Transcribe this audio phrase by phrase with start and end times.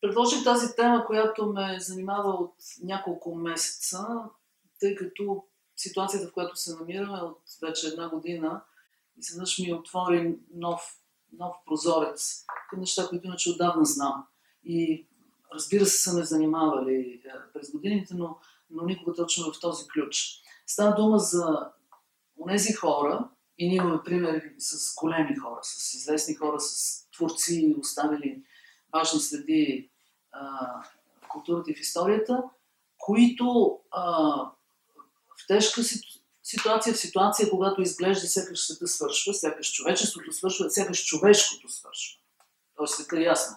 [0.00, 4.06] Предложих тази тема, която ме занимава от няколко месеца,
[4.80, 5.44] тъй като
[5.76, 8.62] ситуацията, в която се намираме от вече една година,
[9.18, 11.00] изведнъж ми отвори нов,
[11.32, 14.26] нов прозорец към неща, които иначе отдавна знам.
[14.64, 15.08] И
[15.54, 18.38] разбира се, са ме занимавали е, през годините, но,
[18.70, 20.42] но никога точно в този ключ.
[20.66, 21.70] Става дума за
[22.48, 23.28] тези хора,
[23.58, 28.42] и ние имаме примери с големи хора, с известни хора, с творци, оставили
[28.94, 29.90] важни следи
[30.32, 30.68] а,
[31.28, 32.42] културата и в историята,
[32.98, 34.02] които а,
[35.28, 35.80] в тежка
[36.42, 42.20] ситуация, в ситуация, когато изглежда сякаш света свършва, сякаш човечеството свършва, сякаш човешкото свършва.
[42.76, 43.56] Тоест света е ясно.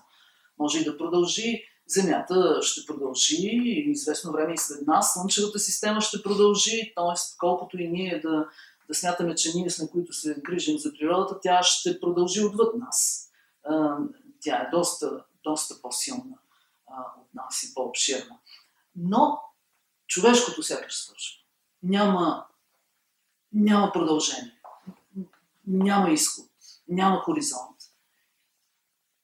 [0.59, 3.47] Може и да продължи, Земята ще продължи
[3.87, 7.19] известно време и след нас, Слънчевата система ще продължи, т.е.
[7.39, 8.47] колкото и ние да,
[8.87, 13.29] да смятаме, че ние сме, които се грижим за природата, тя ще продължи отвъд нас.
[14.41, 16.37] Тя е доста, доста по-силна
[17.17, 18.39] от нас и по-обширна.
[18.95, 19.41] Но
[20.07, 21.43] човешкото сякаш свършва.
[21.83, 22.45] Няма,
[23.53, 24.61] няма продължение.
[25.67, 26.49] Няма изход.
[26.87, 27.77] Няма хоризонт.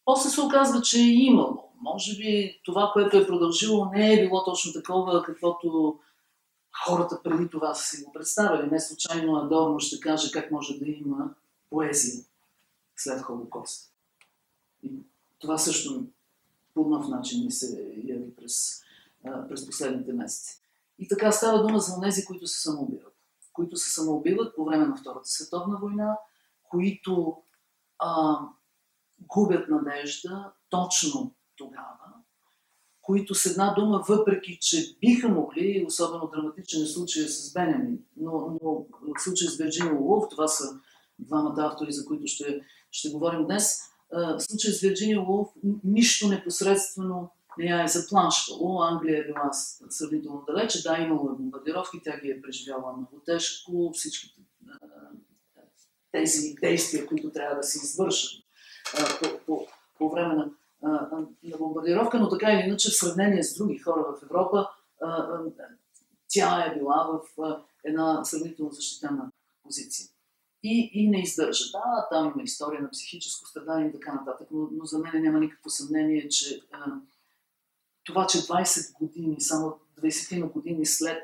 [0.05, 1.71] После се оказва, че е имало.
[1.81, 5.99] Може би това, което е продължило, не е било точно такова, каквото
[6.85, 8.69] хората преди това са си го представили.
[8.71, 11.29] Не случайно Адорно ще каже как може да има
[11.69, 12.23] поезия
[12.95, 13.94] след Холокост.
[14.85, 14.91] И
[15.39, 16.07] това също
[16.73, 18.81] по нов начин ми се яви през,
[19.49, 20.61] през последните месеци.
[20.99, 23.15] И така става дума за тези, които се самоубиват.
[23.53, 26.17] Които се самоубиват по време на Втората световна война,
[26.69, 27.37] които
[27.99, 28.39] а,
[29.19, 31.99] губят надежда точно тогава,
[33.01, 38.31] които с една дума, въпреки че биха могли, особено драматичен е случай с Бенемин, но,
[38.63, 38.85] но
[39.17, 40.79] в случай с Вирджиния Лов, това са
[41.19, 42.61] двамата автори, за които ще,
[42.91, 43.79] ще говорим днес,
[44.11, 45.49] в случай с Вирджиния Лов,
[45.83, 48.81] нищо непосредствено не я е заплашвало.
[48.81, 49.49] Англия е била
[49.89, 54.41] сравнително далече, да, имало е бомбардировки, тя ги е преживяла много тежко, всичките
[56.11, 58.43] тези действия, които трябва да се извършат
[59.21, 59.67] по, по,
[59.97, 60.49] по време на
[61.43, 64.67] на бомбардировка, но така или иначе в сравнение с други хора в Европа,
[66.27, 67.47] тя е била в
[67.83, 69.31] една сравнително защитена
[69.63, 70.07] позиция.
[70.67, 71.63] И, и не издържа.
[71.71, 75.39] Да, там има история на психическо страдание и така нататък, но, но за мен няма
[75.39, 76.85] никакво съмнение, че а,
[78.03, 81.23] това, че 20 години, само 20 на години след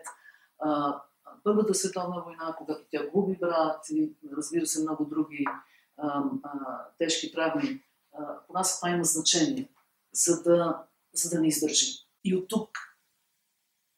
[0.59, 1.01] а,
[1.43, 5.45] Първата световна война, когато тя губи брат и разбира се много други
[5.97, 6.49] а, а,
[6.97, 7.83] тежки травми,
[8.49, 9.69] у нас това има значение,
[10.13, 11.87] за да, за да не издържи.
[12.23, 12.69] И от тук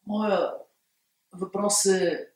[0.08, 0.54] моя
[1.34, 2.33] въпрос е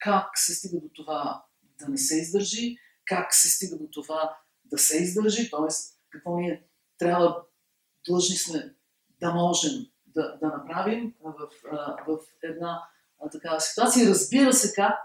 [0.00, 1.44] как се стига до това
[1.78, 5.74] да не се издържи, как се стига до това да се издържи, т.е.
[6.10, 6.66] какво ние
[6.98, 7.44] трябва,
[8.08, 8.74] длъжни сме
[9.20, 9.72] да можем
[10.06, 11.50] да, да направим в,
[12.06, 12.88] в една
[13.32, 14.10] такава ситуация.
[14.10, 14.98] Разбира се как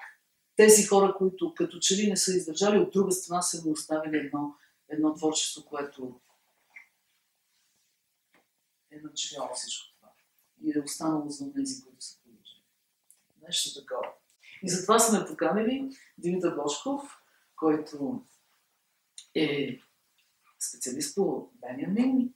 [0.56, 4.18] тези хора, които като че ли не са издържали, от друга страна са ни оставили
[4.18, 4.56] едно,
[4.90, 6.22] едно творчество, което
[8.92, 10.10] е начинало всичко това.
[10.62, 12.64] И е останало за тези, които са продължили.
[13.42, 14.14] Нещо такова.
[14.64, 17.18] И затова сме поканили Димитър Бошков,
[17.56, 18.24] който
[19.36, 19.80] е
[20.60, 22.34] специалист по Бенямин,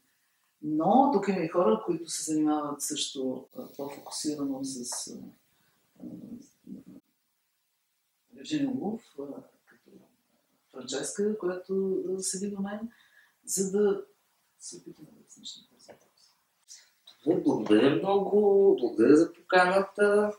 [0.61, 3.47] но тук има и хора, които се занимават също
[3.77, 5.13] по-фокусирано с
[8.33, 9.01] Вирджиния Лув,
[9.65, 9.91] като
[10.71, 12.91] Франческа, която седи до мен,
[13.45, 14.03] за да
[14.59, 17.43] се опитаме да различни този въпрос.
[17.43, 20.37] Благодаря много, благодаря за поканата.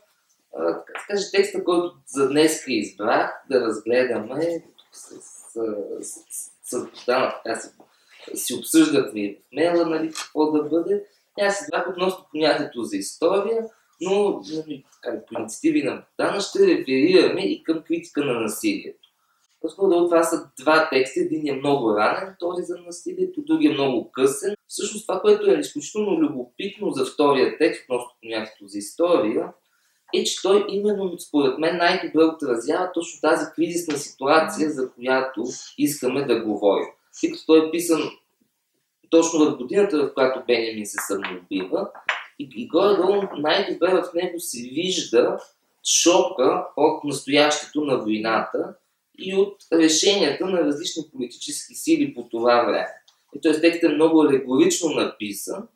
[0.51, 5.21] Така да кажа, текста, който за днес избрах да разгледаме с,
[6.01, 6.19] с,
[6.63, 7.69] с, така си,
[8.33, 11.03] си обсъждахме в мейла, нали, какво да бъде.
[11.41, 13.65] Аз избрах относно понятието за история,
[14.01, 14.85] но нали,
[15.27, 19.09] по инициативи на Богдана ще реферираме и към критика на насилието.
[19.61, 21.19] По-скоро това са два текста.
[21.19, 24.55] Един е много ранен, този за насилието, други е много късен.
[24.67, 29.53] Всъщност това, което е изключително любопитно за втория текст, относно понятието за история,
[30.13, 35.43] е, че той именно, според мен, най-добре отразява точно тази кризисна ситуация, за която
[35.77, 36.87] искаме да говорим.
[37.21, 38.01] Тъй като той е писан
[39.09, 41.89] точно в годината, в която Бенямин се самоубива,
[42.39, 45.39] и, и горе-долу най-добре в него се вижда
[45.83, 48.75] шока от настоящето на войната
[49.19, 52.87] и от решенията на различни политически сили по това време.
[53.35, 53.61] И т.е.
[53.61, 55.67] текстът е много алегорично написан,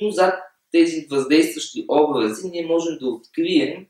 [0.00, 0.34] но зад
[0.72, 3.86] тези въздействащи образи ние можем да открием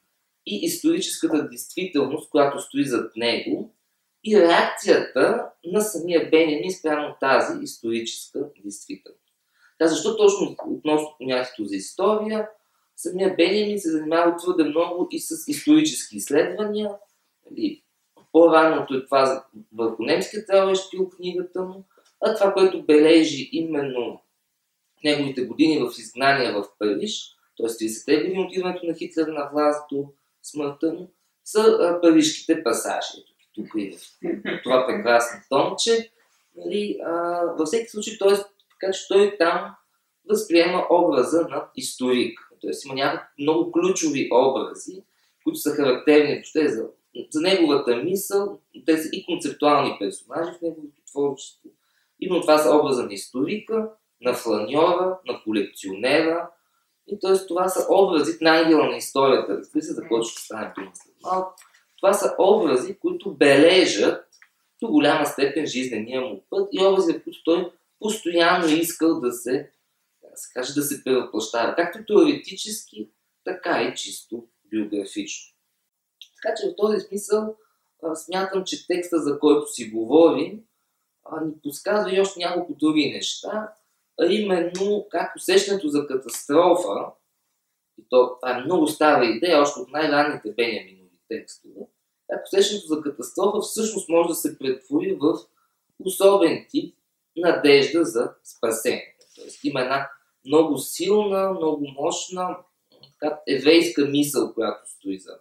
[0.46, 3.74] и историческата действителност, която стои зад него
[4.24, 9.22] и реакцията на самия Бенямин спрямо тази историческа действителност.
[9.80, 12.48] Да, защо точно относно понятието за история,
[12.96, 16.90] самия Бенямин се занимава твърде много и с исторически изследвания.
[17.50, 17.82] Нали,
[18.32, 20.44] по-ранното е това върху немския
[20.76, 21.84] стил книгата му,
[22.20, 24.20] а това, което бележи именно
[25.04, 27.66] неговите години в изгнание в Париж, т.е.
[27.66, 30.12] 30-те години от идването на Хитлер на власт до
[30.42, 31.10] смъртта му,
[31.44, 33.24] са а, парижките пасажи.
[33.54, 36.10] Тук и в това прекрасно томче.
[36.56, 36.98] Нали,
[37.58, 38.36] във всеки случай, т.е.
[38.70, 39.74] така че той там
[40.28, 42.40] възприема образа на историк.
[42.60, 45.02] Тоест има някакви много ключови образи,
[45.44, 46.86] които са характерни въобще за,
[47.30, 48.58] за неговата мисъл.
[48.86, 51.70] Те са и концептуални персонажи в неговото творчество.
[52.20, 53.90] Именно това са образа на историка,
[54.22, 56.50] на фланьора, на колекционера.
[57.06, 57.46] И т.е.
[57.46, 61.14] това са образи на ангела на историята, разбира се, за който ще стане дума след
[61.22, 61.54] малко.
[61.96, 64.24] Това са образи, които бележат
[64.82, 69.32] до голяма степен жизнения му път и образи, в които той постоянно е искал да
[69.32, 69.70] се,
[70.22, 71.74] да се каже, да се превъплащава.
[71.74, 73.10] Както теоретически,
[73.44, 75.54] така и чисто биографично.
[76.42, 77.56] Така че в този смисъл
[78.14, 80.60] смятам, че текста, за който си говорим,
[81.44, 83.72] ни подсказва и още няколко други неща,
[84.20, 87.06] а именно как усещането за катастрофа,
[88.00, 91.80] и то, това е много стара идея, още от най-ранните Беняминови текстове,
[92.28, 95.38] как усещането за катастрофа всъщност може да се претвори в
[96.04, 96.94] особен тип
[97.36, 99.16] надежда за спасение.
[99.36, 100.10] Тоест има една
[100.46, 102.56] много силна, много мощна
[103.20, 105.38] така, еврейска мисъл, която стои за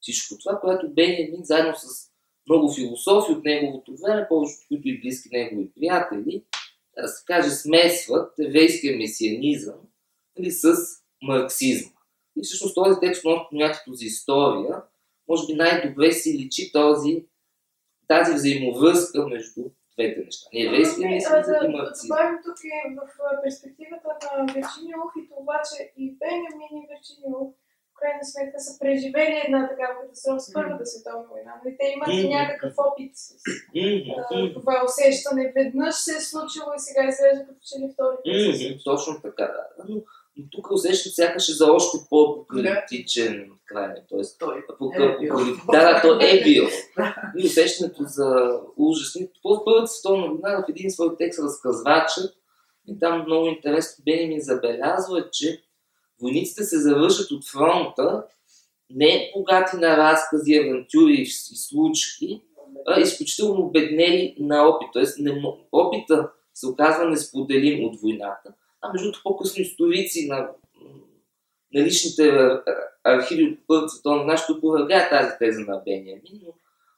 [0.00, 2.08] всичко това, което Бенямин заедно с
[2.48, 6.44] много философи от неговото време, повечето които и близки негови приятели,
[7.02, 9.80] да се каже, смесват еврейския месианизъм
[10.38, 10.74] или с
[11.22, 11.90] марксизма.
[12.36, 14.82] И всъщност този текст относно понятието за история,
[15.28, 17.24] може би най-добре си личи този,
[18.08, 19.60] тази взаимовръзка между
[19.94, 20.46] двете неща.
[20.54, 22.16] Не еврейския месианизъм и марксизъм.
[22.16, 24.08] Да тук и в перспективата
[24.38, 27.48] на Верчиниов и това, че и Бенямин и Верчиниов
[28.00, 31.52] крайна сметка са преживели една такава катастрофа с Първата световна война.
[31.60, 32.34] Но те имат mm-hmm.
[32.38, 33.26] някакъв опит с
[33.74, 34.54] mm-hmm.
[34.58, 35.52] това усещане.
[35.56, 38.26] Веднъж се е случило и сега изглежда като че ли втори път.
[38.26, 38.84] Mm-hmm.
[38.90, 39.64] Точно така, да.
[39.88, 39.94] Но,
[40.36, 43.34] но тук усещам сякаш е за още по-апокалиптичен
[43.68, 43.94] край.
[44.08, 44.62] Тоест, той е.
[45.72, 46.64] Да, да, то е бил.
[47.38, 49.12] И усещането за ужас.
[49.44, 52.34] В Първата световна война в един свой текст разказвачът
[52.88, 55.62] и там много интересно Бени ми забелязва, че
[56.22, 58.24] войниците се завършат от фронта
[58.90, 62.42] не богати на разкази, авантюри и случки,
[62.86, 64.88] а изключително обеднели на опит.
[64.92, 65.42] Тоест, не,
[65.72, 68.54] опита се оказва несподелим от войната.
[68.80, 70.48] А между другото, по-късно историци на,
[71.76, 72.50] личните
[73.04, 76.52] архиви от Първата световна война ще опровергая тази теза на Бениамин, но,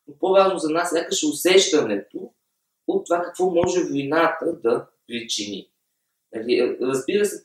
[0.08, 2.31] но по-важно за нас сякаш е усещането
[2.87, 5.69] от това какво може войната да причини.
[6.34, 7.44] Нали, разбира се,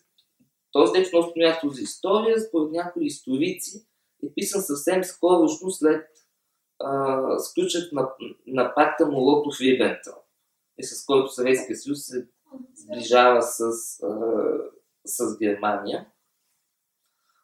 [0.75, 3.85] този текст носи място за история, според някои историци,
[4.23, 6.07] е писан съвсем скорошно след
[7.39, 8.09] сключването на,
[8.47, 10.15] на пакта Молотов-Рибентел,
[10.81, 12.27] с който Съветския съюз се
[12.75, 13.69] сближава с, а,
[15.05, 16.07] с Германия.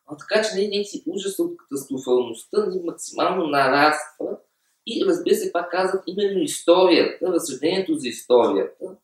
[0.07, 4.37] А, така че не, си ужас от катастрофалността ни максимално нараства
[4.87, 8.97] и разбира се, пак казах, именно историята, разсъждението за историята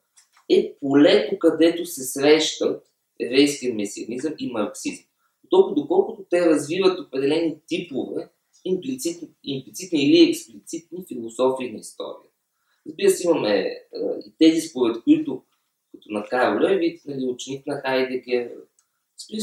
[0.50, 2.88] е полето, където се срещат
[3.20, 5.06] еврейския месианизъм и марксизъм.
[5.50, 8.30] Толкова доколкото те развиват определени типове,
[8.66, 12.34] имплицитни, имплицитни или експлицитни философии на историята.
[12.88, 13.88] Разбира се, имаме е,
[14.26, 15.44] и тези, според които,
[15.92, 18.52] като на Карл Левит, нали, ученик на Хайдегер,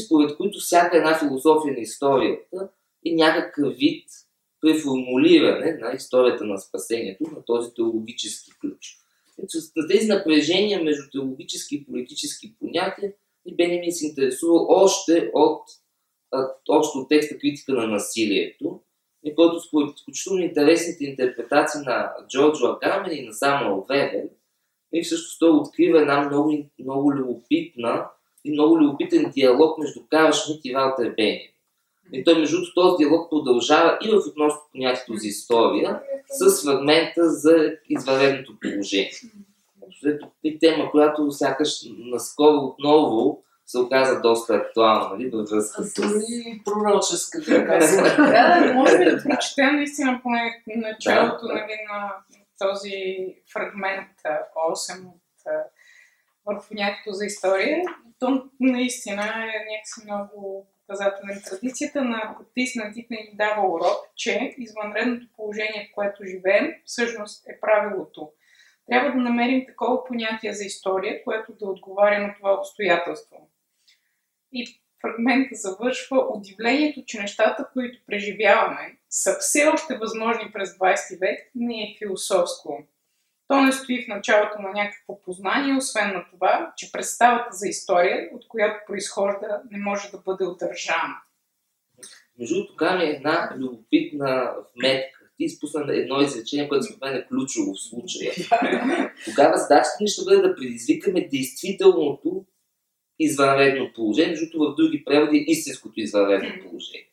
[0.05, 2.69] според които всяка една философия на историята
[3.05, 4.09] е някакъв вид
[4.61, 8.97] преформулиране на историята на спасението на този теологически ключ.
[9.75, 13.13] На тези напрежения между теологически и политически понятия
[13.45, 15.61] и Бенемин се интересува още от
[16.69, 18.79] общо текста критика на насилието,
[19.23, 24.29] и който според изключително интересните интерпретации на Джорджо Агамен и на Самуел Вебер,
[24.93, 28.05] и всъщност той открива една много, много любопитна
[28.45, 31.47] и много любопитен диалог между Карл Шмидт и Валтер Бенемин.
[32.13, 37.29] И той, между другото, този диалог продължава и в относно понятието за история, с фрагмента
[37.29, 39.11] за извънредното положение
[40.43, 45.93] и тема, която сякаш наскоро отново се оказа доста актуална, нали, във връзка с...
[45.93, 47.39] Дори пророческа,
[48.17, 52.11] да, може би да прочетем наистина поне началото да, нали, на
[52.59, 52.93] този
[53.53, 54.09] фрагмент
[54.55, 55.21] 8 от
[56.45, 57.81] върху понятието за история.
[58.19, 61.41] То наистина е някакси много показателен.
[61.49, 62.35] Традицията на
[62.93, 68.31] Дик ни дава урок, че извънредното положение, в което живеем, всъщност е правилото.
[68.89, 73.49] Трябва да намерим такова понятие за история, което да отговаря на това обстоятелство.
[74.51, 81.51] И фрагмента завършва удивлението, че нещата, които преживяваме, са все още възможни през 20 век,
[81.55, 82.83] не е философско.
[83.47, 88.29] То не стои в началото на някакво познание, освен на това, че представата за история,
[88.33, 91.15] от която произхожда, не може да бъде удържана.
[92.39, 95.24] Между тук е една любопитна вметка.
[95.37, 98.33] Ти изпусна едно изречение, което според мен е ключово в случая.
[99.25, 102.45] Тогава задачата ни ще бъде да предизвикаме действителното
[103.19, 107.09] извънредно положение, защото в други преводи е истинското извънредно положение.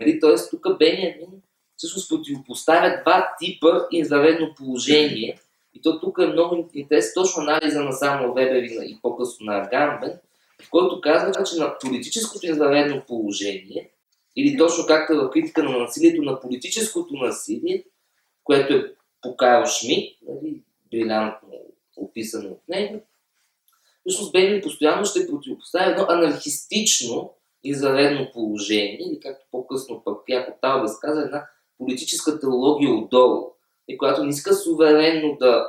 [0.00, 0.20] Нали?
[0.20, 1.42] Тоест, тук Бенямин
[1.76, 5.38] всъщност противопоставя два типа извънредно положение.
[5.74, 10.18] И то тук е много интересно, точно анализа на само Вебер и по-късно на Гамбен,
[10.62, 13.90] в който казва, че на политическото извънредно положение,
[14.36, 17.84] или точно както е в критика на насилието на политическото насилие,
[18.44, 21.48] което е по Карл Шмидт, нали, брилянтно
[21.96, 23.00] описано от него,
[24.00, 27.34] всъщност Бенин постоянно ще противопоставя едно анархистично
[27.64, 31.48] извънредно положение, или както по-късно пък Яко Талбес каза, една
[31.78, 33.52] политическа теология отдолу,
[33.88, 35.68] и която не иска суверенно да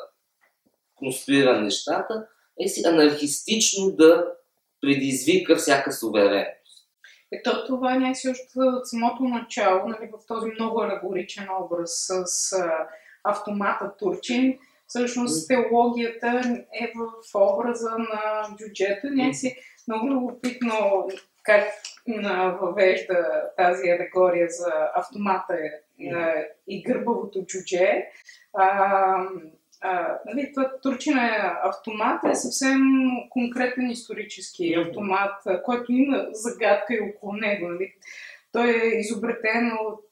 [0.96, 2.27] конструира нещата,
[2.60, 4.27] е си анархистично да
[4.82, 6.62] предизвика всяка суверенност.
[7.34, 12.54] Ето това е някакси още от самото начало, нали, в този много алегоричен образ с
[12.54, 12.88] а,
[13.24, 16.42] автомата Турчин, всъщност теологията
[16.82, 19.08] е в образа на джуджето.
[19.08, 19.56] Някакси
[19.88, 21.08] много любопитно
[21.44, 21.63] как
[22.62, 25.58] въвежда тази алегория за автомата
[26.68, 28.06] и гърбавото джудже.
[29.86, 32.82] А, нали, това турчина е автомат е съвсем
[33.30, 35.32] конкретен исторически автомат,
[35.66, 37.68] който има загадка и около него.
[37.68, 37.94] Нали.
[38.52, 40.06] Той е изобретен от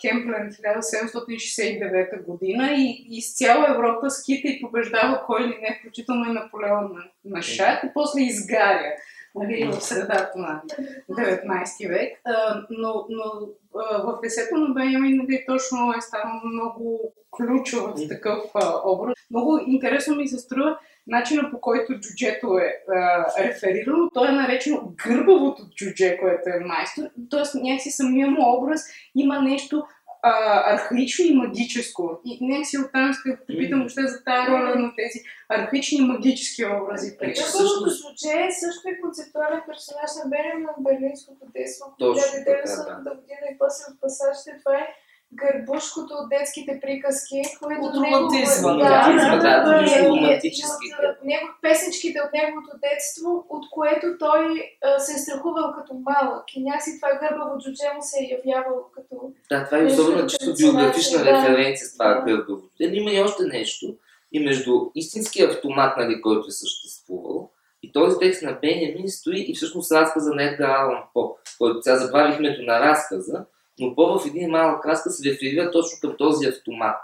[0.00, 6.34] Кемплен 1769 година и из цяла Европа скита и побеждава кой или не, включително и
[6.34, 8.92] Наполеон на, на шах и после изгаря
[9.34, 10.62] нали, в средата на
[11.10, 12.20] 19 век.
[12.24, 13.48] А, но, но
[13.80, 19.14] а, в есето на Бенямин нали, точно е станал много ключов такъв а, образ.
[19.30, 24.10] Много интересно ми се струва начина по който джуджето е а, реферирано.
[24.14, 27.02] То е наречено гърбавото джудже, което е майстор.
[27.30, 28.80] Тоест някакси самия му образ
[29.14, 29.84] има нещо
[30.22, 30.32] а,
[30.74, 32.20] архаично и магическо.
[32.24, 36.64] И някакси оттам искам да попитам още за тази роля на тези архаични и магически
[36.64, 37.16] образи.
[37.20, 41.84] Гърбавото джудже също е концептуален персонаж на Берем на Берлинското детство.
[41.98, 44.50] Точно 1900 година и после от пасажите.
[44.64, 44.86] Това е
[45.32, 52.18] гърбушкото от детските приказки, които От него- романтизма, да, да, да, и от, него, песничките
[52.20, 56.44] от неговото детство, от което той а, се е страхувал като малък.
[56.56, 59.32] И някакси това гърбаво джудже му се е явявало като...
[59.50, 61.24] Да, това е особено чисто биографична да.
[61.24, 62.20] референция с това Да.
[62.20, 62.62] гърбаво.
[62.80, 63.86] Е, има и още нещо.
[64.32, 67.50] И между истинския автомат, нали, който е съществувал,
[67.82, 71.96] и този текст на Бенямин стои и всъщност разказа на Едгар Алан По, който сега
[71.96, 73.44] забравих името на разказа,
[73.78, 76.96] но По в един малък разказ се реферира точно към този автомат.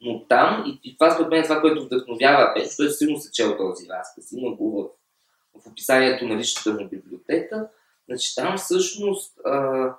[0.00, 3.32] Но там, и, и това според мен е това, което вдъхновява Бен, защото силно се
[3.32, 4.94] чел този разказ, има го
[5.54, 7.68] в, в описанието на личната му библиотека,
[8.08, 9.94] значи там всъщност а,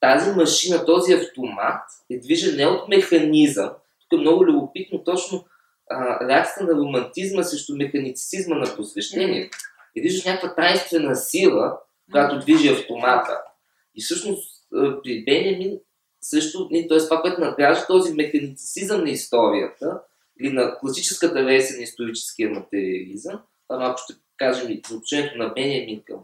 [0.00, 3.70] тази машина, този автомат е движен не от механизъм.
[4.00, 5.44] Тук е много любопитно точно
[6.28, 9.58] реакцията на романтизма срещу механицизма на посвещението.
[9.94, 11.78] И виждаш някаква тайнствена сила,
[12.12, 13.40] която движи автомата.
[13.94, 15.78] И всъщност при Бенямин
[16.20, 16.98] също, т.е.
[16.98, 20.00] това, което надгражда този механицизъм на историята,
[20.40, 26.02] или на класическата версия на историческия материализъм, това малко ще кажем и отношението на Бенямин
[26.06, 26.18] към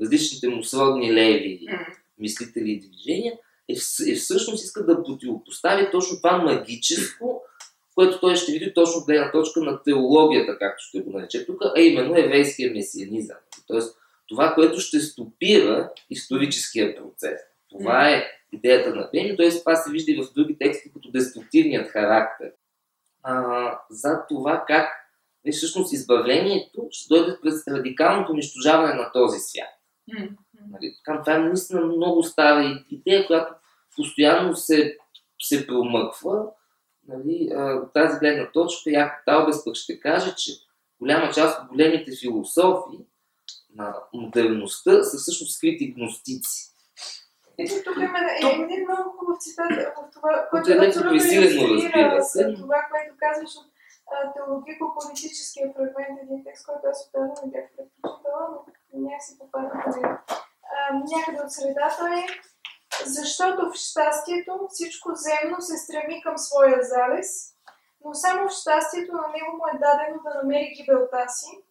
[0.00, 1.66] различните му сродни леви
[2.18, 3.32] мислители и движения,
[3.68, 3.72] е,
[4.12, 7.42] е всъщност иска да противопостави точно това магическо,
[7.94, 11.80] което той ще види точно гледна точка на теологията, както ще го нарече тук, а
[11.80, 13.36] именно еврейския месианизъм.
[13.66, 13.96] Тоест,
[14.28, 17.40] това, което ще стопира историческия процес.
[17.70, 19.50] Това е идеята на Бени, т.е.
[19.58, 22.52] това се вижда и в други тексти като деструктивният характер.
[23.22, 24.88] А, за това как
[25.44, 29.68] не, всъщност избавлението ще дойде през радикалното унищожаване на този свят.
[30.70, 33.54] Нали, така, това е наистина много стара и- идея, която
[33.96, 34.96] постоянно се,
[35.42, 36.46] се промъква.
[37.08, 40.52] Нали, от тази гледна точка, Яко Талбес пък ще каже, че
[41.00, 42.98] голяма част от големите философи
[43.74, 46.69] на модерността са всъщност скрити гностици.
[47.62, 52.22] Ето тук има е, един много хубав цитат в това, Което е леко абсолютно разбира
[52.22, 52.54] се.
[52.62, 53.68] това, което казваш от
[54.34, 58.42] теологико-политическия фрагмент, един текст, който аз отдавна не бях предпочитала,
[58.92, 59.70] но някакси попадна
[61.12, 62.22] някъде от средата е
[63.06, 67.28] защото в щастието всичко земно се стреми към своя залез,
[68.04, 71.64] но само в щастието на него му е дадено да намери гибелта си,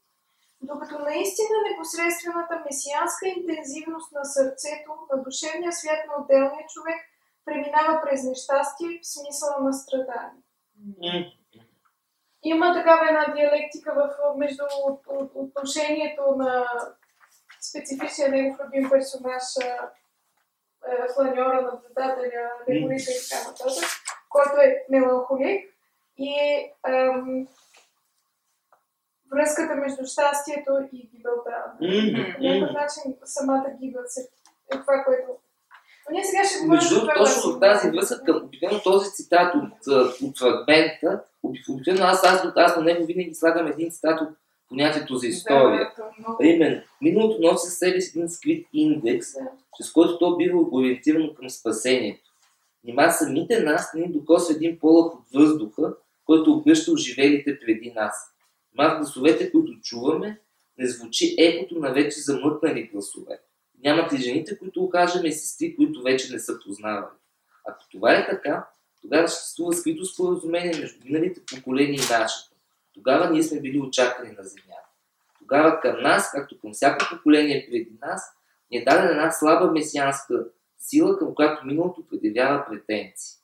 [0.62, 7.00] докато наистина непосредствената месианска интензивност на сърцето, на душевния свят на отделния човек
[7.46, 10.44] преминава през нещастие в смисъла на страдание.
[12.44, 16.66] Има такава една диалектика в, между от, от, отношението на
[17.70, 19.44] специфичния негов любим персонаж,
[20.88, 23.90] е, фланьора, наблюдателя, легорита и така нататък,
[24.30, 25.74] който е меланхолик
[26.18, 26.34] и
[26.88, 27.48] ем,
[29.32, 31.58] връзката между щастието и гибелта.
[31.82, 32.38] Mm-hmm.
[32.38, 34.04] По някакъв начин самата гибел
[34.74, 35.32] е това, което
[36.10, 39.88] но ние сега ще Между другото, точно в тази връзка, към обикновено този цитат от,
[40.24, 44.30] от фрагмента, обикновено аз, аз, аз на него винаги слагам един цитат от
[44.70, 45.92] понятието за история.
[45.98, 49.40] Да, Именно, миналото носи със себе си един скрит индекс, да.
[49.78, 52.30] чрез който то бива ориентирано към спасението.
[52.84, 55.94] Нима самите нас не ни докосва един полъх от въздуха,
[56.26, 58.16] който обгръща оживелите преди нас.
[58.80, 60.40] Ма в гласовете, които чуваме,
[60.78, 63.40] не звучи ехото на вече замътнали гласове.
[63.84, 67.16] Нямат и жените, които окажем и сестри, които вече не са познавали.
[67.66, 68.68] Ако това е така,
[69.02, 72.56] тогава съществува скрито споразумение между миналите поколения и нашето.
[72.94, 74.90] Тогава ние сме били очакани на земята.
[75.40, 78.24] Тогава към нас, както към всяко поколение преди нас,
[78.72, 80.46] ни е дадена една слаба месианска
[80.78, 83.36] сила, към която миналото предявява претенции.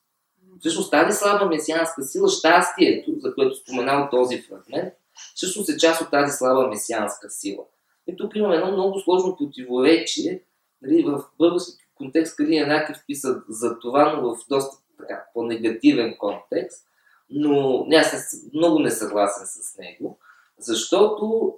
[0.59, 4.93] Всъщност тази слаба месианска сила, щастието, за което споменал този фрагмент,
[5.35, 7.63] всъщност е част от тази слаба месианска сила.
[8.07, 10.43] И тук имаме едно много сложно противоречие.
[10.81, 16.87] Нали, в български контекст Калин Янакев писа за това, но в доста така, по-негативен контекст.
[17.29, 20.19] Но аз съм много несъгласен с него,
[20.57, 21.55] защото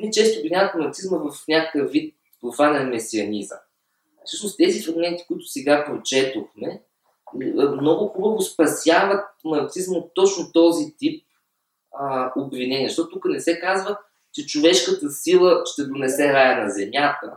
[0.00, 3.58] ние често обвиняваме нацизма в някакъв вид профанен месианизъм.
[4.24, 6.82] Всъщност тези фрагменти, които сега прочетохме,
[7.80, 11.24] много хубаво спасяват марксизма от точно този тип
[11.98, 12.88] а, обвинения.
[12.88, 13.98] Защото тук не се казва,
[14.32, 17.36] че човешката сила ще донесе рая на земята.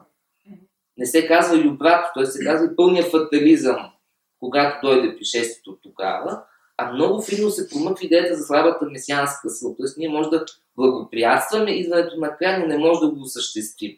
[0.97, 2.25] Не се казва и обратно, т.е.
[2.25, 3.91] се казва и пълния фатализъм,
[4.39, 6.43] когато дойде пришествието тогава,
[6.77, 9.75] а много финно се промъква идеята за слабата месианска сила.
[9.77, 9.85] Т.е.
[9.97, 13.97] ние може да благоприятстваме идването на край, но не може да го осъществим.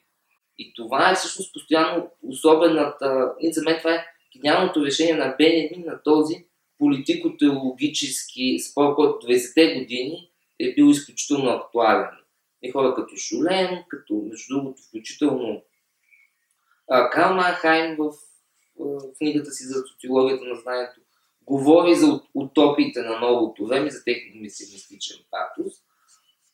[0.57, 4.05] И това е всъщност постоянно особената, и за мен това е
[4.37, 6.45] гениалното решение на Бенемин на този
[6.79, 12.09] политико-теологически спор, който 20-те години е бил изключително актуален.
[12.61, 15.61] И хора като Шулен, като между другото включително
[17.11, 18.11] Карл Манхайм в,
[18.79, 21.01] в книгата си за социологията на знанието
[21.45, 25.73] говори за утопиите на новото време, за техния мисионистичен патос.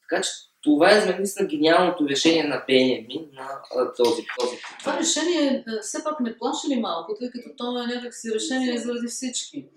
[0.01, 0.29] Така че
[0.61, 3.29] това е за мен наистина гениалното решение на Бенемин
[3.75, 7.87] на този, този Това решение все пак не плаши ли малко, тъй като то е
[7.87, 9.67] някакси решение заради всички.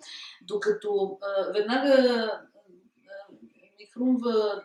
[0.42, 1.18] Докато
[1.54, 2.30] веднага
[3.98, 4.62] хрумва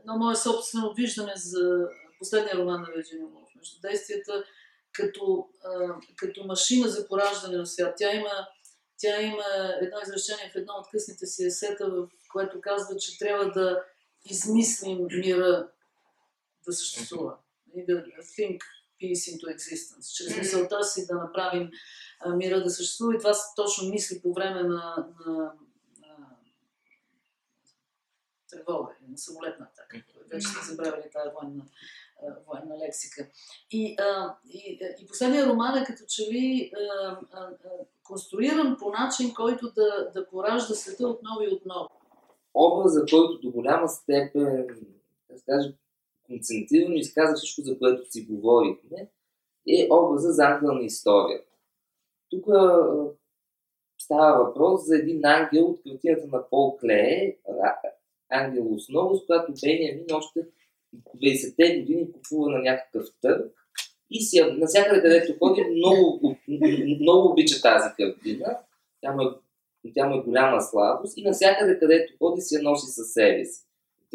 [0.00, 1.88] едно мое собствено виждане за
[2.18, 4.44] последния роман на Вирджиния Woolf, между действията
[4.92, 7.94] като, а, като машина за пораждане на свят.
[7.98, 8.30] Тя има,
[8.98, 9.44] тя има
[9.80, 13.84] едно изречение в едно от късните си есета, в което казва, че трябва да
[14.24, 15.68] измислим мира
[16.66, 17.36] да съществува.
[17.74, 18.04] И да
[18.38, 18.58] think
[19.02, 20.14] peace into existence.
[20.14, 21.70] Чрез мисълта си да направим
[22.20, 23.14] а, мира да съществува.
[23.14, 25.52] И това точно мисли по време на, на, на
[28.50, 30.04] тревога, на самолетна атака.
[30.32, 31.64] Вече сте забравили тази военна,
[32.46, 33.28] военна лексика.
[33.70, 37.50] И, а, и, и последния роман е като че ли а, а,
[38.02, 41.88] конструиран по начин, който да, да поражда света отново и отново
[42.58, 44.66] образа, който до голяма степен,
[45.30, 45.72] да кажа,
[46.26, 49.10] концентрирано изказва всичко, за което си говорихме,
[49.68, 51.52] е образа за ангел на историята.
[52.30, 52.46] Тук
[54.00, 57.36] става въпрос за един ангел от картината на Пол Клее,
[58.30, 60.40] Ангел основа, която Бениамин още
[61.16, 63.52] 20-те години купува на някакъв търг
[64.10, 66.36] и си, навсякъде където ходи, много,
[67.00, 68.58] много обича тази картина.
[69.00, 69.26] Тя му е
[69.94, 73.64] тя му е голяма слабост и навсякъде, където ходи, си я носи със себе си.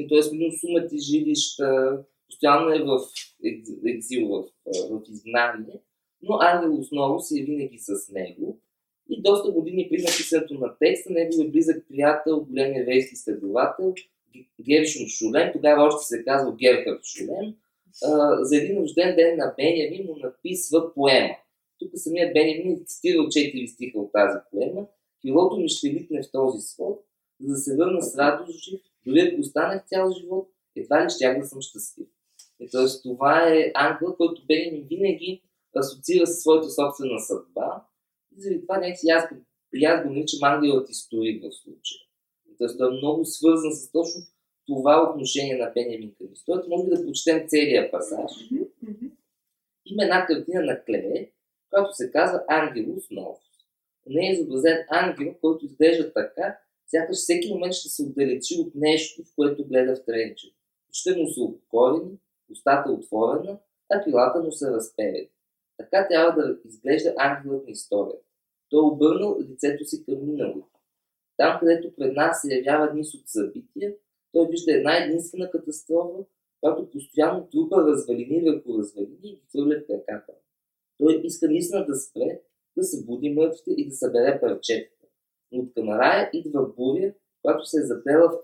[0.09, 1.99] Тоест, минал сумати жилища,
[2.29, 2.99] постоянно е в
[3.85, 5.79] екзил, в, в изгнание,
[6.21, 8.59] но Ангел основно е винаги с него.
[9.17, 13.93] И доста години преди написането на текста, неговият близък приятел, голям еврейски следовател,
[14.61, 17.55] Гершон Шулем, тогава още се казва Герхард Шулем,
[18.41, 21.35] за един рожден ден на Бенямин му написва поема.
[21.79, 24.85] Тук самият Бенямин е цитирал четири стиха от тази поема
[25.21, 27.05] Крилото ми ще литне в този свод,
[27.41, 31.39] за да се върна с радост жив, дори ако останах цял живот, едва ли щях
[31.39, 32.07] да съм щастлив.
[32.59, 33.01] И т.е.
[33.03, 35.41] това е ангел, който Бенин винаги
[35.75, 37.85] асоциира със своята собствена съдба.
[38.37, 39.23] И заради това някакси аз,
[39.73, 41.99] и аз го наричам ангелът историк в случая.
[42.57, 44.21] Тоест той е много свързан с точно
[44.65, 46.69] това отношение на Бенямин към историята.
[46.69, 48.31] Може да прочетем целия пасаж.
[49.85, 51.31] Има една картина на Клере,
[51.69, 53.39] която се казва Ангелус Новус.
[54.07, 59.23] Не е изобразен ангел, който изглежда така, сякаш всеки момент ще се отдалечи от нещо,
[59.23, 60.47] в което гледа в тренче.
[60.91, 62.17] Ще му са обкорени,
[62.51, 63.59] устата отворена,
[63.91, 65.29] а крилата му са разперени.
[65.77, 68.25] Така трябва да изглежда ангелът на историята.
[68.69, 70.79] Той е обърнал лицето си към миналото.
[71.37, 73.95] Там, където пред нас се явява низ от събития,
[74.31, 76.25] той вижда една единствена катастрофа,
[76.61, 80.33] която постоянно трупа развалини върху развалини и ги хвърля в краката.
[80.97, 82.41] Той иска наистина да спре,
[82.77, 85.07] да се буди мъртвите и да събере парчетата.
[85.51, 88.41] Но от камарая идва буря, която се е заплела в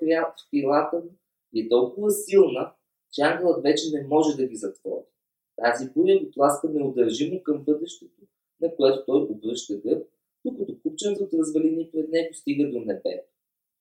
[0.52, 1.12] крилата му
[1.54, 2.74] и е толкова силна,
[3.14, 5.06] че ангелът вече не може да ги затвори.
[5.64, 8.22] Тази буря го тласка неудържимо към бъдещето,
[8.62, 10.08] на което той обръща гръб,
[10.46, 13.30] докато купченето от развалини пред него стига до небето.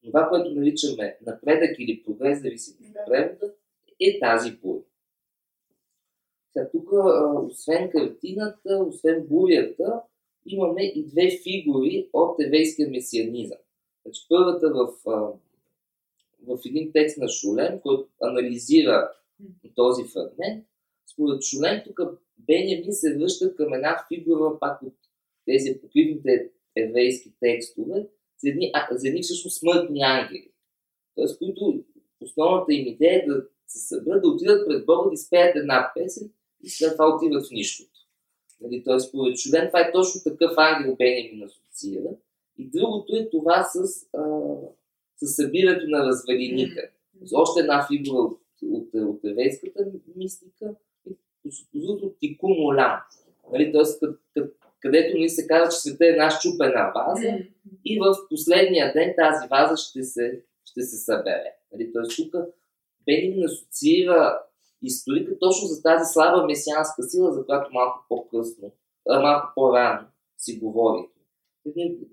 [0.05, 3.55] Това, което наричаме напредък или прогрес, зависи от превода,
[4.01, 4.83] е тази буря.
[6.53, 6.93] Сега, тук,
[7.47, 10.03] освен картината, освен бурята,
[10.47, 13.59] имаме и две фигури от евейския месианизъм.
[14.05, 14.93] Значи, първата в,
[16.47, 19.11] в един текст на Шулен, който анализира
[19.75, 20.67] този фрагмент,
[21.13, 22.01] според Шулен тук
[22.39, 24.95] Бенямин се връща към една фигура пак от
[25.45, 28.07] тези покривните еврейски текстове,
[28.39, 30.51] за едни, за едни всъщност смъртни ангели.
[31.15, 31.85] Тоест, които
[32.21, 36.31] основната им идея е да се съберат, да отидат пред Бога, да изпеят една песен
[36.63, 37.99] и след това отиват в нищото.
[38.61, 39.01] Нали, т.е.
[39.01, 42.11] според Шулен това е точно такъв ангел Бенемин асоциира.
[42.59, 43.79] И другото е това с,
[44.17, 44.55] а,
[45.17, 46.81] с събирането на развалините.
[46.81, 47.35] Mm-hmm.
[47.35, 50.75] Още една фигура от, от, от еврейската мистика,
[51.75, 53.01] другото Тику Молан.
[53.53, 54.41] Нали, т.е.
[54.81, 57.51] където ни се казва, че света е една щупена ваза mm-hmm.
[57.85, 61.55] и в последния ден тази ваза ще се, ще се събере.
[61.73, 62.17] Нали, т.е.
[62.17, 62.35] тук
[63.07, 64.43] Бенемин асоциира
[64.83, 68.73] историка точно за тази слаба месианска сила, за която малко по-късно,
[69.09, 70.07] малко по-рано
[70.39, 71.23] си говорихме.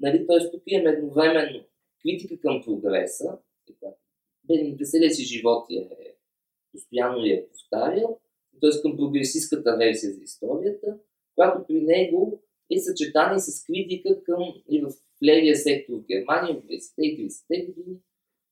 [0.01, 0.51] Нали, т.е.
[0.51, 1.59] тук имаме едновременно
[2.01, 3.38] критика към прогреса,
[4.47, 6.15] Бенин целия си живот е
[6.71, 8.19] постоянно я е повтарял,
[8.61, 8.81] т.е.
[8.81, 10.97] към прогресистската версия за историята,
[11.35, 12.41] която при него
[12.71, 14.91] е съчетана и с критика към и в
[15.23, 17.97] левия сектор в Германия, в 20-те и 30-те години,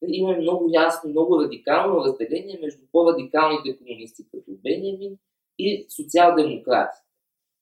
[0.08, 5.18] имаме много ясно, много радикално разделение между по-радикалните комунисти, като Бенямин,
[5.60, 6.98] и социал-демократи.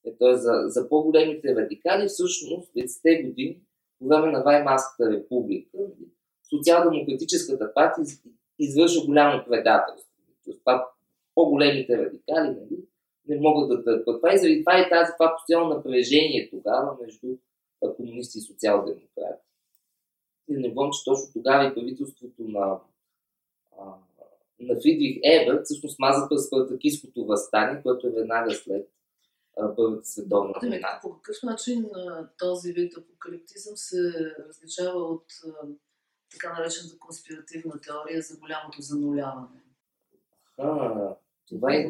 [0.06, 3.60] Е, Тоест за, за по-големите радикали, всъщност, 50-те години,
[4.00, 5.78] по време на Ваймарската република,
[6.50, 8.06] социал-демократическата партия
[8.60, 10.12] извършва голямо предателство.
[10.64, 10.88] Това
[11.36, 12.86] по-големите радикали нали,
[13.28, 17.28] не могат да търпят това и заради това и тази това постоянно напрежение тогава между
[17.98, 19.52] комунисти и социал-демократи
[20.60, 22.80] не говорим, че точно тогава и правителството на,
[24.60, 28.88] на Фридрих Ебер всъщност маза през спартакийското възстание, което е веднага след
[29.76, 31.00] Първата световна война.
[31.02, 31.90] По какъв начин
[32.38, 35.26] този вид апокалиптизъм се различава от
[36.32, 39.48] така наречената конспиративна теория за голямото зануляване?
[40.62, 41.16] А,
[41.48, 41.90] това е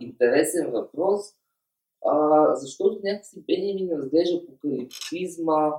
[0.00, 1.20] интересен въпрос,
[2.06, 5.72] а, защото някакси Бенемин разглежда апокалиптизма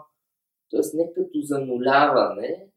[0.72, 0.98] т.е.
[0.98, 2.68] не като зануляване,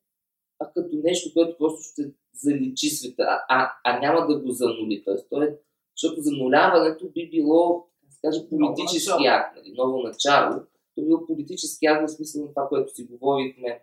[0.58, 5.04] а като нещо, което просто ще заличи света, а, а няма да го занули.
[5.04, 5.58] Тоест, то е,
[5.96, 10.62] защото зануляването би било, да се каже, политически ново акт, нали, ново начало.
[10.94, 13.82] То би било политически акт в смисъл на това, което си говорихме.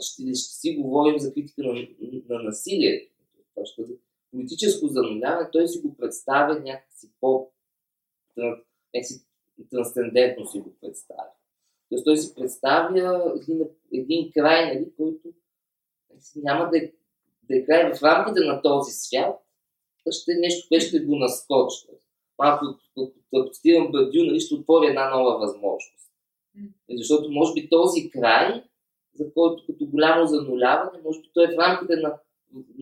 [0.00, 1.74] Ще, ще си говорим за критика на,
[2.28, 3.12] на насилието.
[3.56, 3.92] Защото
[4.34, 7.50] политическо зануляване, той си го представя някакси по
[8.94, 9.26] някакси
[9.70, 11.30] трансцендентно си го представя.
[11.88, 13.60] Тоест той си представя един,
[13.92, 15.28] един край, нали, който
[16.36, 16.92] няма да е,
[17.42, 19.40] да е край в рамките на този свят,
[20.08, 21.86] а ще е нещо, което ще го наскочи.
[22.38, 22.64] Малко,
[23.34, 26.10] ако цитирам Бадю, нали, ще отвори една нова възможност.
[26.90, 28.64] Защото може би този край,
[29.14, 32.18] за който като голямо зануляване, може би той е в рамките на,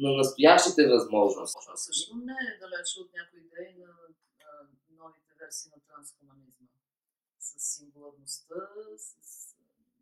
[0.03, 1.67] на настоящите възможности.
[1.77, 3.93] Също не е далече от някои идеи на,
[4.43, 4.53] на
[5.01, 6.69] новите версии на трансхуманизма
[7.39, 8.55] с сингуларността,
[8.97, 9.93] с някакъв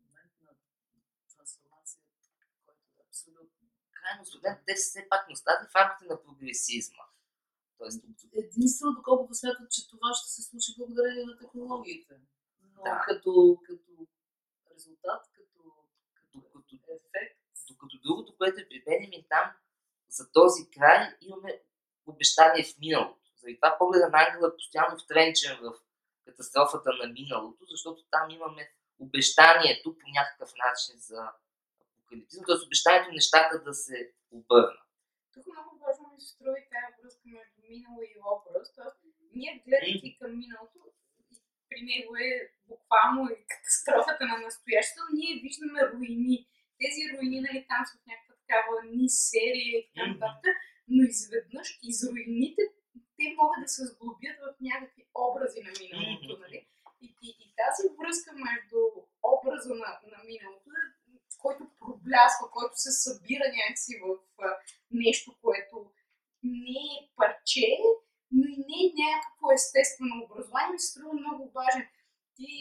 [0.00, 0.52] момент на
[1.36, 2.00] трансформация,
[2.64, 3.62] който е абсолютно.
[3.92, 7.04] Крайно студент, те все пак не остави в рамките на прогресизма.
[7.78, 12.20] Тоест, единствено, доколкото смятат, че това ще се случи благодарение на технологиите.
[12.74, 13.04] Но да.
[13.06, 14.06] като, като
[14.74, 15.29] резултат,
[16.70, 17.36] като, като, като ефект.
[17.68, 19.46] Докато другото, което е при Бенемин там,
[20.08, 21.62] за този край имаме
[22.06, 23.30] обещание в миналото.
[23.36, 25.74] Заради това погледа на ангела е постоянно втренчен в
[26.24, 31.32] катастрофата на миналото, защото там имаме обещанието по някакъв начин за
[31.98, 32.66] апокалиптизъм, т.е.
[32.66, 34.86] обещанието нещата да се обърнат.
[35.34, 38.74] Тук много важно ми се струва и тази връзка между минало и образ.
[38.74, 38.96] Тоест,
[39.34, 40.78] ние гледайки към миналото,
[41.68, 42.32] при него е
[42.68, 46.46] буквално и катастрофата на настоящето, ние виждаме руини.
[46.82, 50.56] Тези руини, нали, там са в някаква такава ни серия и така нататък,
[50.94, 52.62] но изведнъж из руините
[53.16, 56.58] те могат да се сглобят в някакви образи на миналото, нали?
[57.04, 58.78] И, и, и тази връзка между
[59.34, 60.70] образа на, на миналото,
[61.42, 64.06] който проблясва, който се събира някакси в
[64.90, 65.76] нещо, което
[66.42, 67.68] не е парче,
[68.36, 71.84] но и не е някакво естествено образование, ми се струва много важен.
[72.40, 72.54] Ти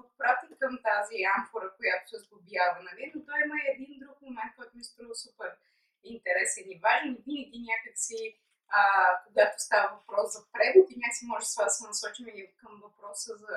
[0.00, 3.04] отпрати към тази амфора, която се сглобява, нали?
[3.14, 5.50] но той има един друг момент, който ми се струва супер
[6.12, 8.20] интересен и важен и винаги някакси
[8.78, 8.82] а,
[9.26, 12.72] когато става въпрос за превод и някакси може с това да се насочим и към
[12.84, 13.52] въпроса за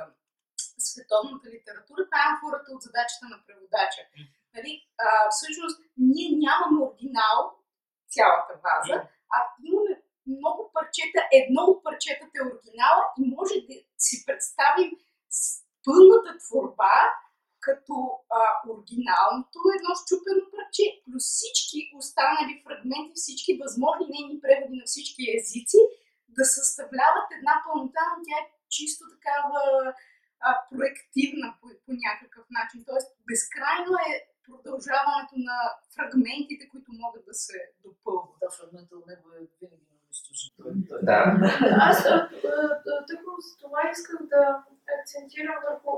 [0.87, 4.01] световната литература, там хората от задачата на преводача.
[4.55, 4.71] Нали,
[5.05, 7.39] а, всъщност, ние нямаме оригинал,
[8.15, 8.95] цялата база,
[9.35, 9.37] а
[9.69, 9.93] имаме
[10.35, 14.91] много парчета, едно от парчетата е оригинала и може да си представим
[15.87, 16.95] пълната творба
[17.67, 17.95] като
[18.39, 25.21] а, оригиналното едно щупено парче, плюс всички останали фрагменти, всички възможни нейни преводи на всички
[25.39, 25.81] езици,
[26.37, 29.61] да съставляват една пълнота, но тя е чисто такава
[30.47, 32.79] а, проективна по, по някакъв начин.
[32.89, 34.11] Тоест, безкрайно е
[34.47, 35.57] продължаването на
[35.95, 38.39] фрагментите, които могат да се допълват.
[38.41, 40.77] Да, фрагмента от него е винаги унищожителен.
[41.09, 41.19] Да.
[41.89, 42.03] Аз
[43.07, 44.63] тъкмо за това исках да
[44.99, 45.89] акцентирам върху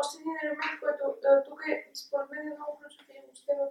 [0.00, 1.04] още един елемент, който
[1.46, 3.64] тук е, според мен е много ключов и въобще в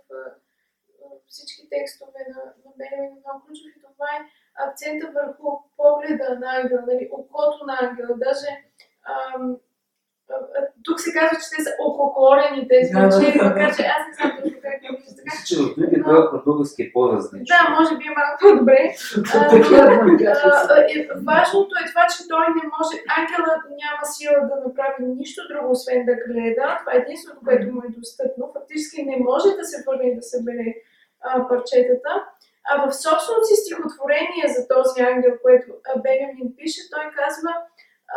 [1.28, 4.26] всички текстове на, на Бенемин е много ключов и това е
[4.66, 8.10] акцента върху погледа на ангел, нали, окото на ангел.
[8.26, 8.50] Даже
[9.14, 9.58] ам,
[10.86, 13.44] тук се казва, че те са ококорени тези Да, да, учени, да.
[13.46, 15.26] макар че аз не знам точно как е така.
[15.26, 17.52] Мисля, че другия превод на български е по-различно.
[17.54, 18.82] Да, може би е малко по-добре.
[19.54, 20.98] Така е,
[21.30, 26.02] Важното е това, че той не може, ангелът няма сила да направи нищо друго, освен
[26.10, 26.68] да гледа.
[26.80, 28.44] Това е единственото, което му е достъпно.
[28.56, 30.68] Фактически не може да се върне и да събере
[31.28, 32.14] а, парчетата.
[32.70, 35.68] А в собственото си стихотворение за този ангел, което
[36.04, 37.52] Бенямин пише, той казва,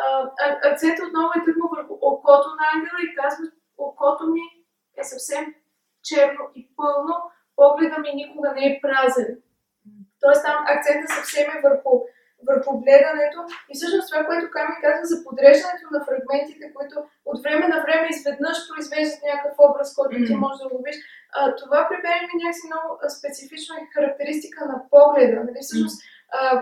[0.01, 0.05] а,
[0.45, 3.45] а- акцентът отново е тъкмо върху окото на ангела и казва,
[3.79, 4.45] окото ми
[5.01, 5.45] е съвсем
[6.09, 7.15] черно и пълно,
[7.57, 9.31] погледа ми никога не е празен.
[10.21, 11.93] Тоест там акцентът съвсем е върху,
[12.49, 13.39] върху гледането
[13.71, 16.97] и всъщност това, което Ками казва за подреждането на фрагментите, които
[17.31, 20.97] от време на време изведнъж произвеждат някакъв образ, който ти можеш да ловиш.
[21.37, 25.37] А, това при мен е някакси много специфична характеристика на погледа.
[25.47, 25.61] Нали?
[25.63, 25.97] Всъщност,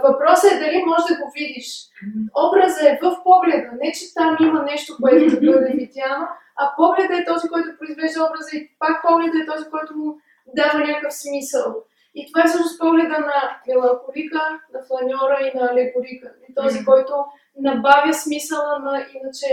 [0.04, 1.66] въпросът е дали можеш да го видиш.
[2.46, 6.26] Образът е в погледа, не че там има нещо, което да бъде видяно,
[6.60, 10.08] а погледът е този, който произвежда образа и пак погледът е този, който му
[10.56, 11.66] дава някакъв смисъл.
[12.14, 14.42] И това е всъщност погледа на меланхолика,
[14.74, 16.28] на фланьора и на алегорика.
[16.48, 17.12] И този, който
[17.58, 19.48] набавя смисъла на иначе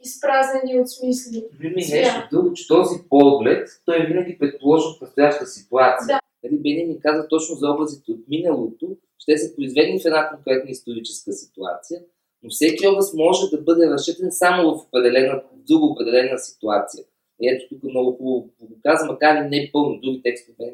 [0.00, 1.44] изпразнени от смисли.
[1.62, 2.00] Има и Сега.
[2.00, 6.06] нещо друго, че този поглед, той е винаги предположен в настоящата ситуация.
[6.06, 6.20] Да.
[6.44, 11.32] Нали, Бенин каза точно за образите от миналото, ще се произведени в една конкретна историческа
[11.32, 12.02] ситуация,
[12.42, 17.04] но всеки образ може да бъде разчетен само в определена, в друга определена ситуация.
[17.40, 20.64] И ето тук много хубаво го каза, макар и не пълно, други текстове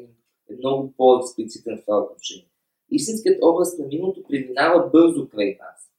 [0.49, 2.49] е много по-експлицитен в това отношение.
[2.91, 5.91] Истинският образ на миналото преминава бързо край нас.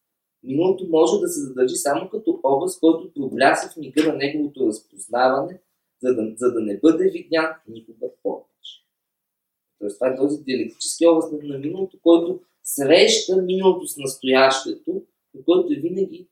[0.42, 5.60] Миналото може да се задържи само като образ, който пробляса в мига на неговото разпознаване,
[6.02, 8.47] за да, за да не бъде видян никога повече.
[9.78, 15.02] Тоест, това е този диалектически образ на, на миналото, който среща миналото с настоящето,
[15.34, 16.28] но който е винаги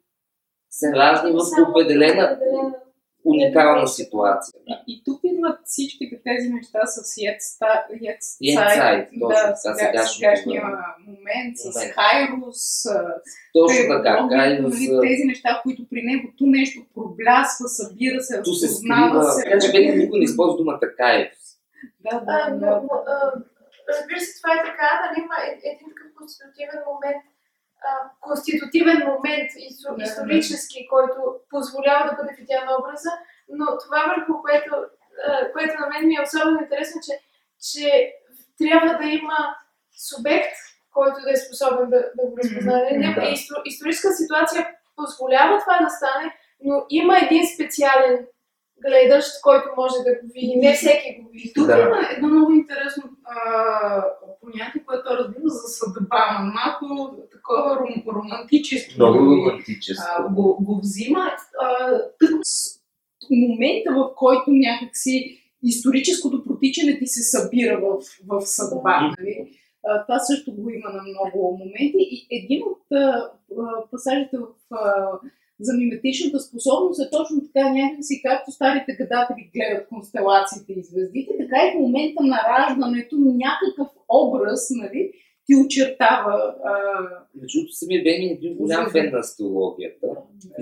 [0.71, 2.39] се ражда в определена
[3.25, 4.61] уникална ситуация.
[4.69, 4.83] Да.
[4.87, 7.17] И, и тук идват всичките тези неща с
[9.21, 10.63] точно, да, сега, сегашния
[11.07, 11.81] момент, с.
[11.97, 12.85] Хайрус,
[13.53, 15.01] Точно така, много, крайно нали, за...
[15.01, 19.43] тези неща, които при него ту нещо проблясва, събира се, разпознава се.
[19.45, 21.29] Така че Бенин никой не използва думата кайф.
[22.11, 23.33] Да, А, но, но, а,
[23.89, 27.23] разбира се, това е така, нали, има е- един такъв конститутивен момент,
[27.87, 27.91] а,
[28.21, 29.51] конститутивен момент
[29.99, 31.17] Да, исторически, който
[31.51, 33.11] позволява да бъде видян образа,
[33.49, 34.73] но това върху което,
[35.29, 37.15] а, което на мен ми е особено интересно, че,
[37.69, 38.13] че
[38.59, 39.39] трябва да има
[40.11, 40.57] субект,
[40.95, 42.91] който да е способен да, да го разпознае.
[42.93, 43.21] Не, да.
[43.21, 48.27] исто- историческа ситуация позволява това да стане, но има един специален
[48.83, 50.57] гледащ, който може да го види.
[50.57, 51.53] Не всеки го види.
[51.55, 51.79] Тук Да.
[51.81, 54.05] има едно много интересно а,
[54.41, 58.93] понятие, което е разбира за съдба, но малко такова ром, романтическо.
[58.97, 60.05] Много го- романтическо.
[60.19, 61.31] а, го, го взима.
[61.63, 61.99] А,
[62.43, 62.77] с
[63.31, 69.01] момента, в който някакси историческото протичане ти се събира в, в съдба.
[69.01, 69.59] Нали?
[69.87, 71.95] А, това също го има на много моменти.
[71.99, 73.31] И един от а,
[73.91, 75.07] пасажите в а,
[75.61, 77.69] за миметичната способност е точно така.
[77.69, 83.89] Някакси, както старите гадатели гледат констелациите и звездите, така и в момента на раждането някакъв
[84.09, 85.13] образ нали,
[85.47, 86.55] ти очертава
[87.41, 90.07] Между другото, самия Бенин е бил голям фен на астрологията.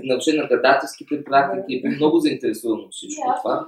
[0.03, 3.67] И на на гадателските практики, е бил много заинтересуван от всичко това.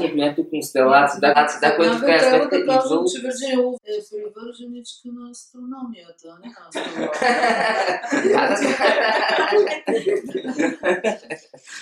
[0.00, 1.20] На понятието констелация.
[1.20, 3.92] Да, да, да, което в крайна сметка да идва кажем, от че Вирджиния Улф е
[4.34, 7.20] привърженичка на астрономията, а не на астрологията.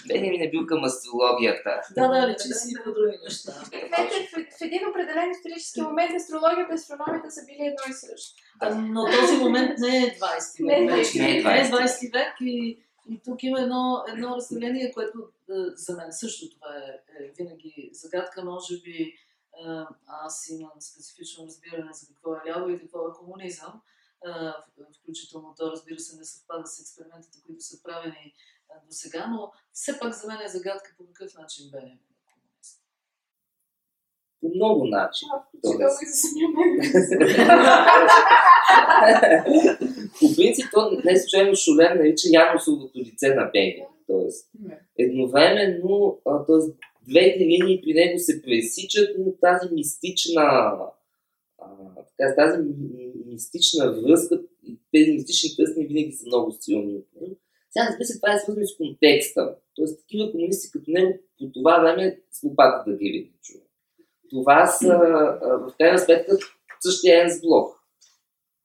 [0.08, 1.80] Бенин е бил към астрологията.
[1.94, 3.52] Да, да, лечи си по други неща.
[3.88, 8.34] Знаете, в, един определен исторически момент астрологията и астрономията са били едно и също.
[8.76, 10.90] Но този момент не е 20 Не е век.
[10.90, 11.18] 20 вече.
[11.18, 11.44] век.
[11.44, 12.78] Не е 20 век и,
[13.10, 15.18] и тук има едно, едно разделение, което
[15.50, 18.44] е, за мен също това е, е винаги загадка.
[18.44, 19.14] Може би
[20.06, 23.82] аз имам специфично разбиране за какво е ляво и какво е комунизъм.
[25.00, 28.34] Включително то, разбира се, не съвпада с експериментите, които са правени
[28.86, 32.82] до сега, но все пак за мен е загадка по какъв начин Бенин е комунист.
[34.40, 35.28] По много начин.
[40.20, 43.84] По принцип, то не случайно Шолем нарича Янусовото лице на Бенин.
[44.06, 44.50] Тоест,
[44.98, 46.87] едновременно, т.е.
[47.08, 51.66] двете линии при него се пресичат, но тази мистична а,
[52.16, 54.40] така, тази ми- ми- мистична връзка
[54.92, 57.00] тези мистични кръстни винаги са много силни.
[57.70, 59.56] Сега, разбира се, това е свързано с контекста.
[59.74, 63.66] Тоест, такива комунисти като него по това време с лопата да ги види човек.
[64.30, 64.88] Това са,
[65.42, 66.36] в крайна сметка,
[66.80, 67.74] същия Енс Блок.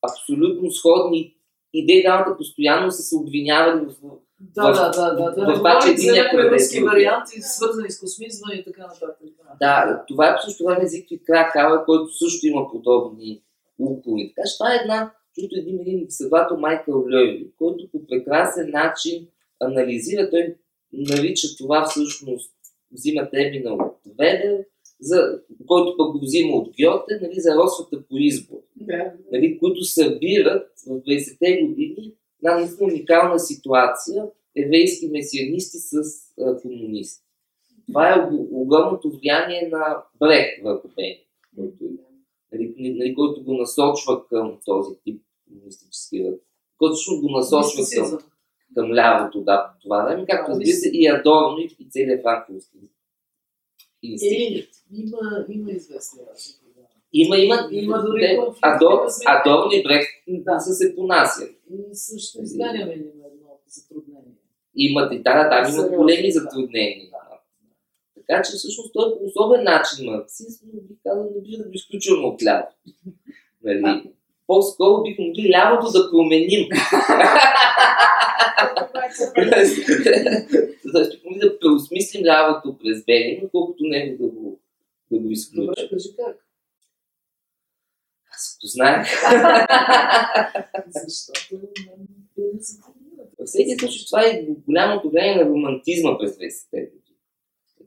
[0.02, 1.36] Абсолютно сходни
[1.74, 3.96] идеи, двамата постоянно са се обвинявали в
[4.40, 5.46] Да, В- да, да, да.
[5.46, 5.54] да.
[5.54, 9.18] в това, че някои предлог руски е варианти, свързани с космизма и така нататък.
[9.60, 10.04] Да.
[10.08, 13.42] Това е по същото време Зигфрид Кракава, който също има подобни
[13.80, 14.34] уклони.
[14.36, 19.28] Така че това е една, чуто един, един изследовател Майкъл Леви, който по прекрасен начин
[19.60, 20.56] анализира, той
[20.94, 22.54] нарича това всъщност,
[22.92, 24.58] взима термина от Ведер,
[25.00, 29.12] за, който пък го взима от Гьоте, нали, за родствата по избор, Да.
[29.32, 34.26] нали, които събират в 20-те години една наистина уникална ситуация
[34.58, 35.94] еврейски месианисти с
[36.42, 37.24] а, комунисти.
[37.88, 40.88] Това е ог- огромното влияние на Брехт върху
[41.56, 41.84] който,
[42.52, 46.42] е, нали, който го насочва към този тип комунистически ръд.
[46.78, 48.20] Който всъщност го насочва към, Мистицизъм.
[48.76, 52.78] към лявото, да, по това време, както разбира се и Адорно и, и целият франковски
[54.04, 54.70] институт.
[54.94, 56.60] Е, има, има известни разлики.
[56.76, 56.82] да.
[57.14, 59.06] Има, има, Има дори Адор.
[59.26, 60.60] Адорно и Брехт Да.
[60.60, 61.56] са се понасяли.
[61.74, 64.38] И също изгаряме има едно затруднение.
[64.76, 66.40] Имат и да, да, там имат Сериозно, големи да.
[66.40, 67.10] затруднения.
[68.16, 71.70] Така че всъщност той е по особен начин марксист, но би казал, не бива да
[71.70, 72.76] го изключваме от лявото.
[73.64, 74.12] Нали?
[74.48, 76.70] По-скоро бихме могли лявото да променим.
[81.26, 84.60] Могли да преосмислим лявото през Бенин, колкото него да го,
[85.12, 85.66] да го изключим.
[85.66, 86.43] Добре, кажи как.
[88.36, 89.08] Аз го знаех.
[91.06, 91.68] Защото.
[93.40, 97.18] Във всеки случай това е голямото влияние на романтизма през 20-те години.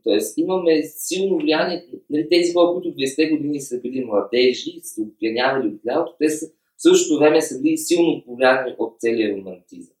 [0.03, 5.01] Тоест имаме силно влияние, нали, тези хора, които 20-те години са били младежи, са се
[5.01, 9.93] опиянявали от лявото, те са в същото време са били силно повлияни от целия романтизъм.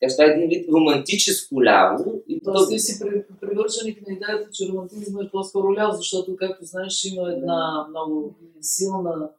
[0.00, 2.22] Така това е един вид романтическо ляво.
[2.28, 6.36] И то, Тоест ти си при- привърженик на идеята, че романтизма е по-скоро ляв, защото,
[6.36, 9.30] както знаеш, има една много силна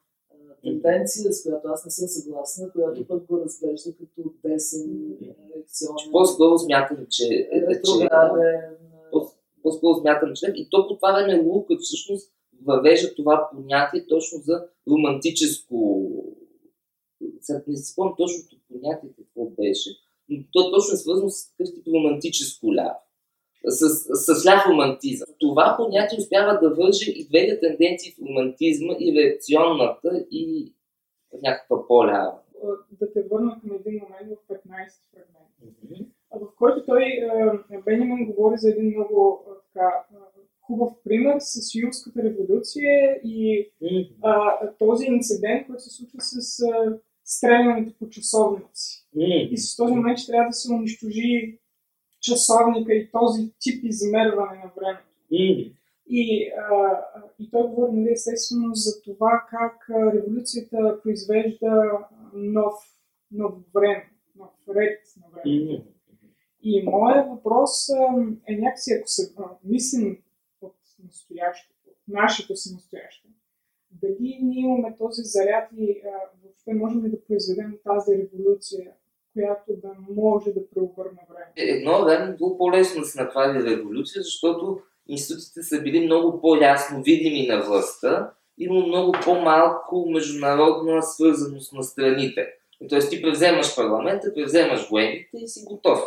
[0.64, 5.18] тенденция, с която аз не съм съгласна, която пък го разглежда като десен,
[5.56, 8.62] реакционен, по-скоро смятам, че, е, че ретрограден.
[9.64, 12.32] по-скоро смятам, че и то по това време Лукът всъщност
[12.66, 16.08] въвежда това понятие точно за романтическо.
[17.42, 19.90] Сега не си спомням точното понятие какво беше,
[20.30, 23.00] но то точно е свързано с такъв тип романтическо ляво.
[23.66, 25.28] С, с ляв романтизъм.
[25.40, 30.74] Това понятие успява да върже и двете тенденции в романтизма, и реакционната, и
[31.44, 32.34] някаква по-лява.
[33.00, 34.58] да те върна към един момент в 15
[35.12, 37.04] фрагмент, а, в който той,
[37.86, 40.06] Бенемин говори за един много така,
[40.62, 43.72] хубав пример с Юрската революция и
[44.22, 49.08] а, този инцидент, който се случва с а, стрелянето по часовници.
[49.52, 51.60] И с този момент, че трябва да се унищожи
[52.22, 55.06] часовника и този тип измерване на времето.
[56.08, 57.00] И, а,
[57.40, 61.92] и той говори нали, естествено за това как революцията произвежда
[62.34, 62.74] нов,
[63.32, 65.84] нов време, нов ред на време.
[66.64, 67.90] И моят въпрос
[68.48, 70.18] е някакси, ако се мислим
[70.62, 73.28] от настоящето, от нашето си настояще,
[73.92, 76.02] дали ние имаме този заряд и
[76.44, 78.94] въобще можем ли да произведем тази революция,
[79.34, 81.52] която да може да преобърне време?
[81.56, 87.48] Едно време било по-лесно да се направи революция, защото институциите са били много по-ясно видими
[87.48, 92.48] на властта, има много по-малко международна свързаност на страните.
[92.90, 96.00] Тоест ти превземаш парламента, превземаш военните и си готов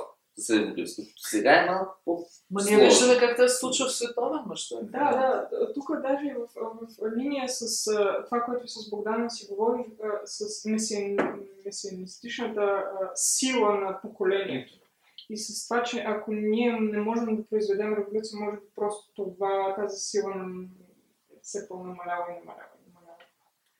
[0.50, 1.06] революция.
[1.16, 4.78] Сега е малко по Ма ние виждаме как те се случва в световен мащаб.
[4.82, 5.72] Да, да.
[5.74, 7.84] Тук даже в, в, в линия с
[8.24, 11.16] това, което с Богдана си говори, а, с месиан,
[11.64, 14.72] месианистичната сила на поколението.
[15.30, 19.74] И с това, че ако ние не можем да произведем революция, може би просто това,
[19.74, 20.34] тази сила
[21.42, 22.73] все по-намалява и намалява.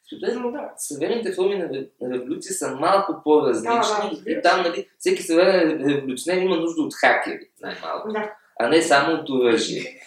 [0.07, 0.73] Студентно, да.
[0.77, 5.89] Съвременните форми на ре- революция са малко по-различни Да, да, и там нали, всеки съвременен
[5.89, 8.33] революционер има нужда от хакери, най-малко, Да.
[8.61, 10.01] а не само от оръжие.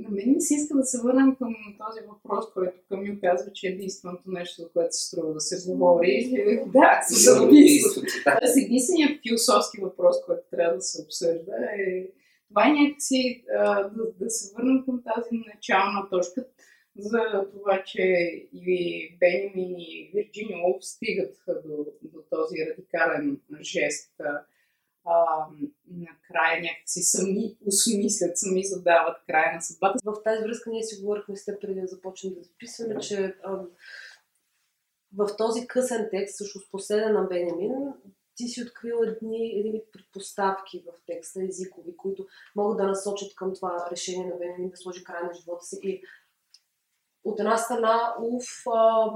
[0.00, 1.54] На мен ми се иска да се върнем към
[1.86, 5.70] този въпрос, който Камил казва, че е единственото нещо, за което си струва да се
[5.70, 6.30] говори.
[6.66, 8.06] Да, с самоубийството.
[8.24, 8.38] Да.
[8.40, 12.06] Тоест единственият философски въпрос, който трябва да се обсъжда е
[12.48, 16.44] това е някакси а, да, да се върнем към тази начална точка
[17.00, 18.02] за това, че
[18.52, 24.12] и Бенямин и Вирджиния Улф стигат до, до този радикален жест.
[25.04, 25.46] А,
[25.90, 29.98] накрая някакси сами осмислят, сами задават края на съдбата.
[30.04, 33.70] В тази връзка ние си говорихме с теб преди да започнем да записваме, че ам,
[35.16, 37.72] в този късен текст, всъщност последен на Бенямин,
[38.36, 42.26] ти си открил едни, едни предпоставки в текста, езикови, които
[42.56, 45.78] могат да насочат към това решение на Бенямин да сложи край на живота си.
[45.82, 46.02] И
[47.24, 49.10] от една страна, Уф а,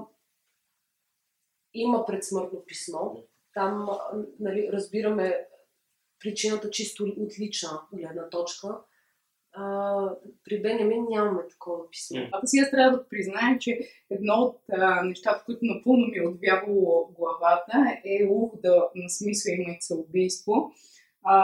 [1.74, 3.14] има предсмъртно писмо.
[3.54, 3.88] Там
[4.40, 5.46] нали, разбираме
[6.20, 8.68] причината чисто от лична гледна точка.
[9.52, 12.20] А, при Бенямин нямаме такова писмо.
[12.20, 12.28] М.
[12.32, 13.80] А сега трябва да признаем, че
[14.10, 19.94] едно от а, нещата, които напълно ми е отвявало главата, е ух да насмисля имайца
[19.94, 20.72] убийство
[21.24, 21.36] а,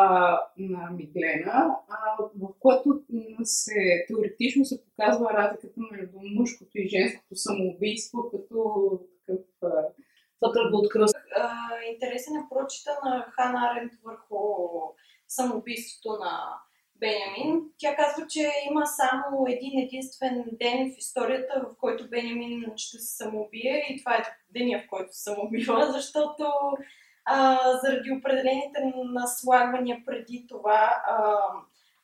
[0.58, 3.02] на Миглена, а, в което
[3.42, 8.90] се, теоретично се показва разликата между мъжкото и женското самоубийство като
[9.26, 9.44] такъв
[10.40, 11.16] Това тръгва от кръст.
[11.92, 14.36] Интересен е прочита на Хан Арент върху
[15.28, 16.60] самоубийството на
[17.00, 17.62] Бенямин.
[17.78, 23.16] Тя казва, че има само един единствен ден в историята, в който Бенямин ще се
[23.16, 26.44] самоубие и това е деня, в който се самоубива, защото
[27.24, 31.36] а, заради определените наслагвания преди това, а,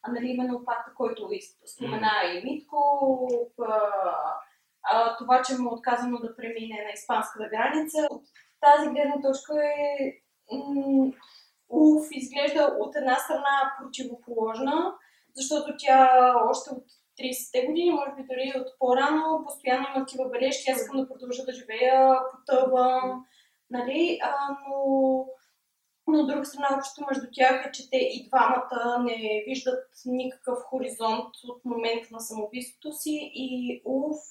[0.03, 1.31] а нали, именно факта, който
[1.67, 3.29] спомена и Митко,
[3.62, 3.81] а,
[4.83, 8.09] а, това, че му е отказано да премине на испанската граница.
[8.11, 8.23] От
[8.61, 10.12] тази гледна точка е
[10.53, 11.12] м-
[11.69, 14.95] Улф изглежда от една страна противоположна,
[15.37, 16.85] защото тя още от
[17.21, 21.45] 30-те години, може би дори от по-рано, постоянно има такива бележки, аз искам да продължа
[21.45, 23.27] да живея, потъвам,
[23.71, 25.27] нали, а, но,
[26.07, 30.59] но от друга страна, общото между тях е, че те и двамата не виждат никакъв
[30.59, 34.23] хоризонт от момента на самоубийството си и Улф,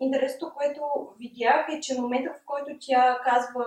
[0.00, 0.80] интересното, което
[1.18, 3.64] видях е, че момента, в който тя казва,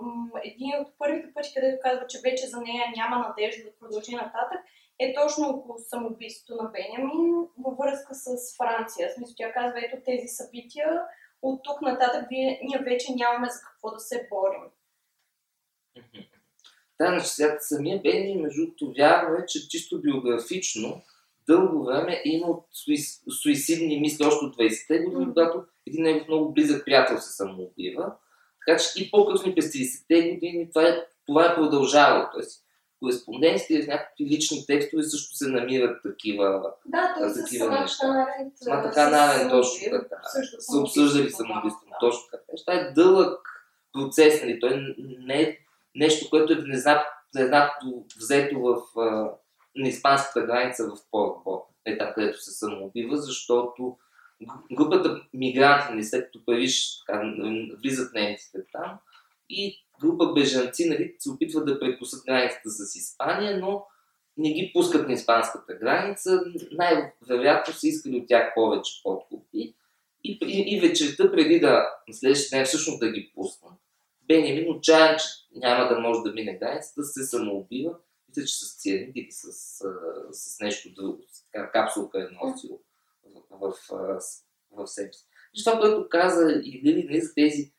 [0.00, 4.14] м, един от първите пъти, където казва, че вече за нея няма надежда да продължи
[4.14, 4.60] нататък,
[4.98, 9.08] е точно около самоубийството на Бенямин във връзка с Франция.
[9.08, 11.02] В смисъл, тя казва, ето тези събития,
[11.42, 14.62] от тук нататък ние вече нямаме за какво да се борим.
[17.00, 21.02] Да, значи сега самия Бени, между другото, вярно е, че чисто биографично
[21.48, 26.52] дълго време е имал суис, суицидни мисли още от 20-те години, когато един негов много
[26.52, 28.12] близък приятел се самоубива.
[28.66, 32.28] Така че и по-късно и през 30-те години това е, това е продължавало.
[32.32, 32.62] Тоест,
[33.00, 36.72] кореспонденцията в някакви лични текстове също се намират такива.
[36.86, 38.26] Да, той такива неща.
[38.54, 40.16] Самата Ханарен точно така.
[40.22, 41.86] Също Са обсъждали самоубийство.
[41.86, 41.96] Да.
[42.00, 42.44] Точно така.
[42.66, 43.55] Това е дълъг
[43.96, 44.60] процес, нали?
[44.60, 45.58] Той не е
[45.94, 49.30] нещо, което е внезапно, взето в, а,
[49.76, 53.96] на испанската граница в Порбо, е там, където се самоубива, защото
[54.72, 57.34] групата мигранти, нали, след като Париж така,
[57.82, 58.98] влизат немците там
[59.50, 63.86] и група бежанци нали, се опитват да прекусат границата с Испания, но
[64.36, 66.40] не ги пускат на испанската граница.
[66.72, 69.74] Най-вероятно са искали от тях повече подкупи.
[70.24, 73.72] И, и, и вечерта, преди да следващия ден всъщност да ги пуснат,
[74.28, 77.90] Бенямин отчаян, че няма да може да мине границата, се самоубива.
[77.90, 79.44] И мислите, че с или с,
[79.84, 81.22] а, с нещо друго,
[81.52, 82.80] така, капсулка е носил
[83.50, 84.20] в, в,
[84.70, 85.24] в, себе си.
[85.64, 87.72] Това, което каза и Лили, нали, за тези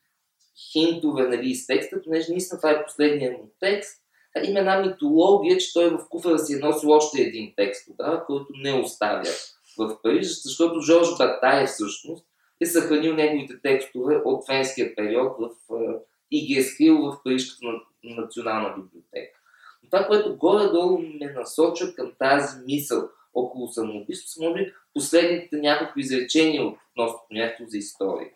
[0.72, 4.04] хинтове нали, из текста, понеже наистина това е последният му текст,
[4.44, 8.48] има една митология, че той в куфара си е носил още един текст тогава, който
[8.64, 9.24] не оставя
[9.78, 12.26] в Париж, защото Жорж Батай всъщност
[12.62, 15.50] е съхранил неговите текстове от френския период в,
[16.32, 17.66] и ги е скрил в Парижката
[18.04, 19.40] национална библиотека.
[19.84, 26.00] Но това, което горе-долу ме насочва към тази мисъл около самоубийство, са може последните няколко
[26.00, 28.32] изречения относно понятието за история.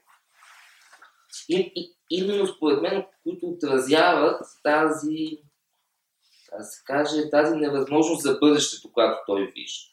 [1.50, 5.38] И, и, именно според мен, които отразяват тази,
[6.58, 9.92] да се каже, тази невъзможност за бъдещето, която той вижда.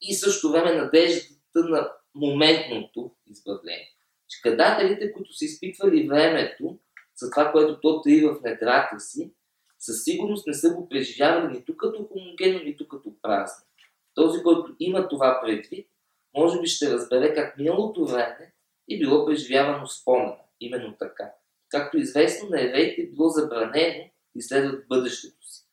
[0.00, 3.90] И също време надеждата на моментното избавление.
[4.28, 6.78] Че гадателите, които са изпитвали времето
[7.16, 9.32] за това, което то тъй в недрата си,
[9.78, 13.66] със сигурност не са го преживявали нито като хомогенно, нито като празно.
[14.14, 15.88] Този, който има това предвид,
[16.36, 18.52] може би ще разбере как миналото време
[18.90, 20.36] е било преживявано спомена.
[20.60, 21.32] Именно така.
[21.68, 25.64] Както известно на евреите е било забранено да изследват бъдещето си.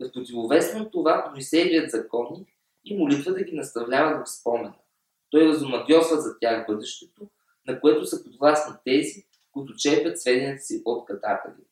[0.00, 2.48] В противовес на това, Моисеевият законник
[2.84, 4.74] и молитва да ги наставлява в спомена.
[5.30, 7.30] Той разумагьосва за тях бъдещето,
[7.66, 11.64] на което са подвластни тези, които черпят сведенията си от кататели.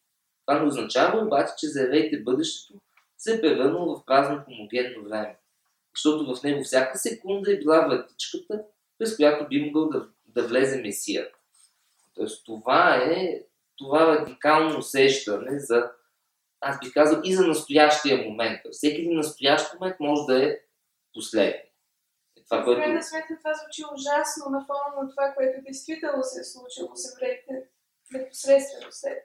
[0.47, 2.81] Това не означава обаче, че за евреите бъдещето
[3.19, 5.37] се е превърнало в празно хомогенно време,
[5.97, 8.63] защото в него всяка секунда е била вратичката,
[8.99, 11.39] през която би могъл да, да влезе Месията.
[12.15, 13.43] Тоест това е
[13.77, 15.91] това радикално усещане за,
[16.61, 18.61] аз бих казал, и за настоящия момент.
[18.73, 20.59] Всеки един настоящ момент може да е
[21.15, 21.61] последен.
[22.49, 22.81] Това, което...
[22.81, 26.91] В крайна сметка това звучи ужасно на фона на това, което действително се е случило
[26.95, 27.53] с евреите
[28.13, 29.19] непосредствено след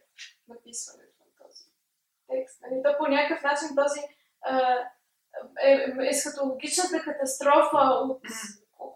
[0.48, 1.64] написването на този
[2.30, 2.62] текст.
[2.62, 2.84] Нали?
[2.84, 4.02] То по някакъв начин този
[4.42, 4.78] а,
[5.64, 8.22] е, е есхатологичната катастрофа, от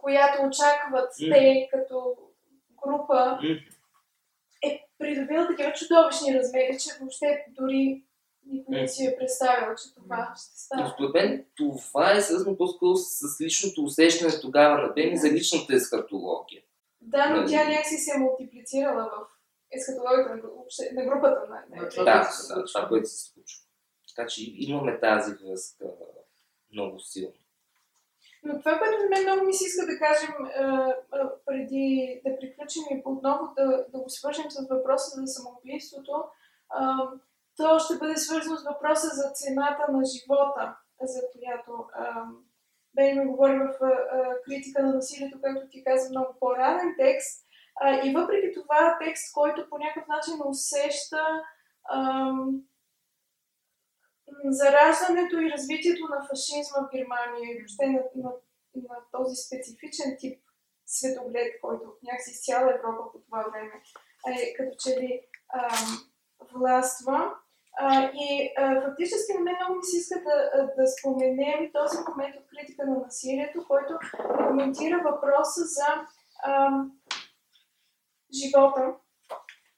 [0.01, 2.17] която очакват те като
[2.83, 3.39] група,
[4.63, 8.06] е придобила такива чудовищни размери, че въобще дори
[8.51, 10.91] никой не си е представил, че това ще стане.
[10.93, 16.61] Според мен това е свързано по-скоро с личното усещане тогава на Бени за личната ескатология.
[17.01, 17.51] Да, но нали?
[17.51, 19.27] тя някакси се е мултиплицирала в
[19.71, 20.41] ескатологията на,
[20.93, 23.63] на групата на, Да, да, това, което се случва.
[24.15, 25.85] Така че имаме тази връзка
[26.73, 27.33] много силно.
[28.43, 30.35] Но това, което мен много ми се иска да кажем
[31.45, 36.23] преди да приключим и отново да, да го свържем с въпроса за самоубийството,
[37.57, 41.87] то ще бъде свързано с въпроса за цената на живота, за която
[42.93, 43.73] Бен ми говори в
[44.45, 47.45] критика на насилието, както ти каза много по-ранен текст.
[48.03, 51.23] и въпреки това текст, който по някакъв начин усеща
[54.45, 58.31] зараждането и развитието на фашизма в Германия и въобще на, на,
[58.75, 60.41] на този специфичен тип
[60.85, 63.81] светоглед, който някакси из цяла Европа по това време
[64.27, 65.21] е като че ли
[65.53, 66.11] ам,
[66.53, 67.35] властва.
[67.79, 72.35] А, и а, фактически на мен много ми се иска да, да споменем този момент
[72.35, 73.93] от критика на насилието, който
[74.47, 75.85] коментира въпроса за
[76.45, 76.91] ам,
[78.33, 78.93] живота,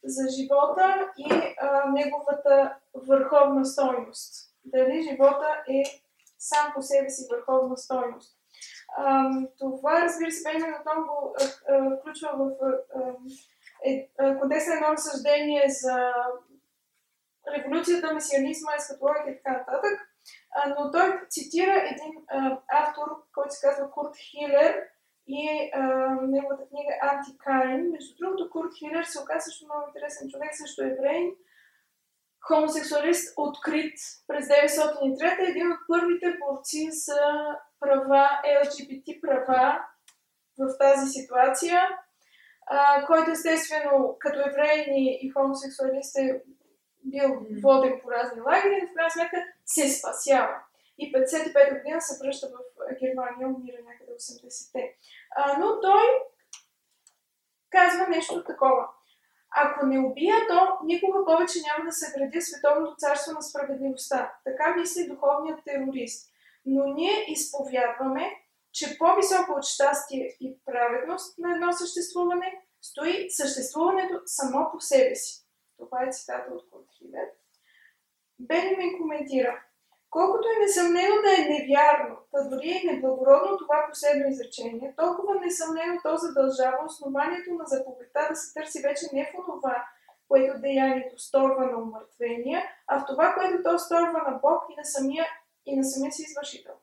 [0.04, 4.34] за живота и а, неговата върховна стойност.
[4.66, 5.84] Дали живота е
[6.40, 8.38] сам по себе си върховна стойност.
[8.98, 9.30] А,
[9.60, 11.34] това, разбира се, Беймен отново
[12.00, 12.52] включва в
[13.86, 16.14] е, контекста едно разсъждение за
[17.56, 19.96] революцията, месианизма, ескатологията и така нататък.
[20.56, 22.14] А, но той цитира един
[22.68, 24.76] автор, който се казва Курт Хилер
[25.28, 25.72] и
[26.22, 27.92] неговата книга Антикайн.
[27.92, 31.24] Между другото, Курт Хилер се оказа също много интересен човек, също еврей,
[32.48, 33.98] хомосексуалист, открит
[34.28, 37.22] през 1903 един от първите борци за
[37.80, 39.80] права, LGBT права
[40.60, 41.82] в тази ситуация,
[43.08, 44.86] който естествено като еврей
[45.22, 46.42] и хомосексуалист е
[47.06, 50.56] бил воден по разни лагери, но в крайна сметка се спасява.
[50.98, 52.60] И 55 година се връща в
[53.00, 54.96] Германия, умира някъде 80-те.
[55.60, 56.04] но той
[57.70, 58.90] казва нещо такова.
[59.52, 64.34] Ако не убия, то никога повече няма да се гради световното царство на справедливостта.
[64.44, 66.30] Така мисли духовният терорист.
[66.66, 68.32] Но ние изповядваме,
[68.72, 75.49] че по-високо от щастие и праведност на едно съществуване стои съществуването само по себе си.
[75.80, 77.30] Това е цитата от Курт Хилер.
[78.40, 79.64] Бенемин коментира,
[80.10, 86.00] колкото е несъмнено да е невярно, да дори е неблагородно това последно изречение, толкова несъмнено
[86.04, 89.86] то задължава основанието на заповедта да се търси вече не в това,
[90.28, 94.86] което деянието сторва на умъртвения, а в това, което то сторва на Бог и на
[94.86, 95.26] самия
[95.66, 96.74] и на самия си извършител.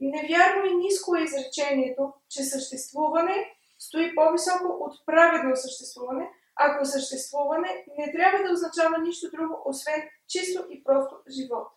[0.00, 8.12] Невярно и ниско е изречението, че съществуване стои по-високо от праведно съществуване, ако съществуване не
[8.12, 11.68] трябва да означава нищо друго, освен чисто и просто живот.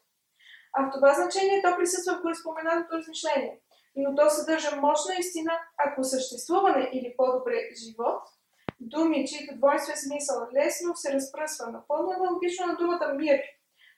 [0.74, 3.62] А в това значение то присъства в гореспоменатото размишление.
[3.96, 8.22] Но то съдържа мощна истина, ако съществуване или по-добре живот,
[8.80, 13.40] думи, чието двойствен смисъл лесно се разпръсва, напълно аналогично на думата мир,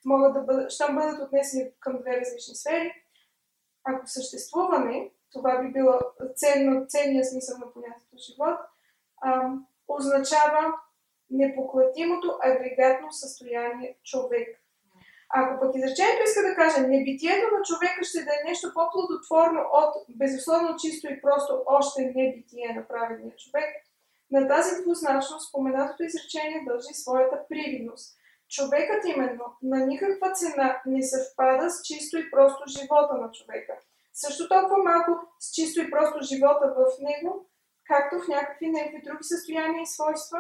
[0.06, 2.94] могат да бъдат, щом бъдат отнесени към две различни сфери.
[3.84, 6.00] Ако съществуване, това би било
[6.36, 8.60] ценно, ценният смисъл на понятието живот,
[9.88, 10.74] означава
[11.30, 14.48] непоклатимото агрегатно състояние човек.
[15.30, 19.94] Ако пък изречението иска да каже, небитието на човека ще да е нещо по-плодотворно от
[20.10, 23.70] безусловно чисто и просто още небитие на праведния човек,
[24.32, 28.18] на тази двузначност споменатото изречение дължи своята привидност.
[28.50, 33.74] Човекът именно на никаква цена не съвпада с чисто и просто живота на човека.
[34.14, 37.50] Също толкова малко с чисто и просто живота в него,
[37.88, 40.40] както в някакви негови други състояния и свойства,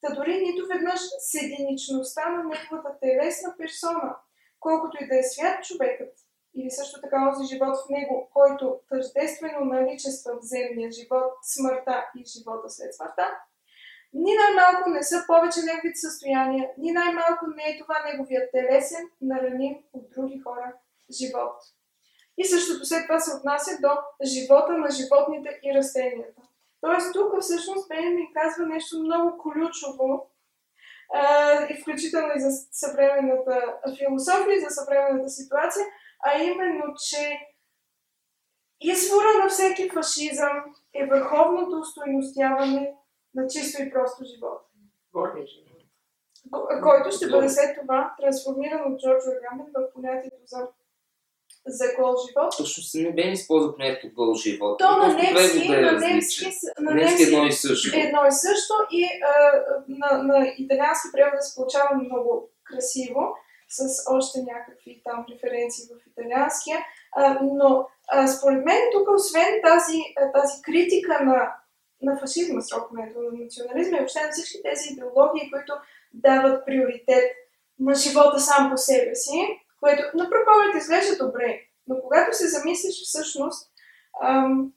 [0.00, 4.16] та дори нито веднъж с единичността на неговата телесна персона,
[4.60, 6.14] колкото и да е свят човекът,
[6.54, 12.24] или също така този живот в него, който тъждествено наличества в земния живот, смъртта и
[12.24, 13.28] живота след смъртта,
[14.12, 19.76] ни най-малко не са повече неговите състояния, ни най-малко не е това неговият телесен, нараним
[19.92, 20.74] от други хора
[21.20, 21.56] живот.
[22.38, 23.92] И същото след това се отнася до
[24.24, 26.42] живота на животните и растенията.
[26.80, 30.30] Тоест тук всъщност ми казва нещо много ключово,
[31.70, 35.86] и включително и за съвременната философия, и за съвременната ситуация,
[36.24, 37.38] а именно, че
[38.80, 40.62] извора на всеки фашизъм
[40.94, 42.94] е върховното устойностяване
[43.34, 44.60] на чисто и просто живот.
[46.82, 50.68] Който ще бъде след това трансформиран от Джордж Оргамен в понятието за
[51.66, 52.54] за гол живот.
[52.58, 54.78] Точно се не бе използва понятието гол живот.
[54.78, 56.46] То на немски, на немски,
[56.80, 57.96] на немски едно и също.
[57.98, 63.20] Едно и също и а, на, на италиански превод се получава много красиво,
[63.68, 66.78] с още някакви там референции в италианския.
[67.16, 69.98] А, но а, според мен тук, освен тази,
[70.34, 71.52] тази критика на,
[72.02, 75.72] на фашизма, сроковето на национализма и въобще на всички тези идеологии, които
[76.14, 77.24] дават приоритет
[77.78, 82.48] на живота сам по себе си, което на пръв поглед изглежда добре, но когато се
[82.48, 83.70] замислиш всъщност,
[84.22, 84.72] ам,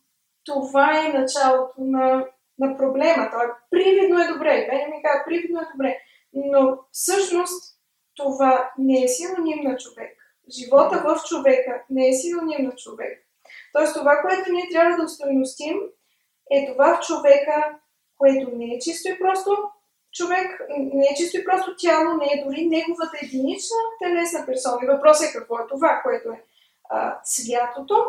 [0.45, 2.28] това е началото на,
[2.60, 3.30] на проблема.
[3.32, 4.68] Това е привидно е добре.
[4.72, 5.97] Мене ми казва, привидно е добре.
[6.34, 7.74] Но всъщност
[8.16, 10.18] това не е синоним на човек.
[10.49, 13.28] Живота в човека не е синоним на човек.
[13.74, 15.78] Тоест това, което ние трябва да устойностим,
[16.51, 17.80] е това в човека,
[18.18, 19.51] което не е чисто и просто
[20.14, 24.78] човек не е чисто и просто тяло, не е дори неговата единична телесна персона.
[24.84, 26.43] И въпросът е какво е това, което е
[26.89, 28.05] а, святото.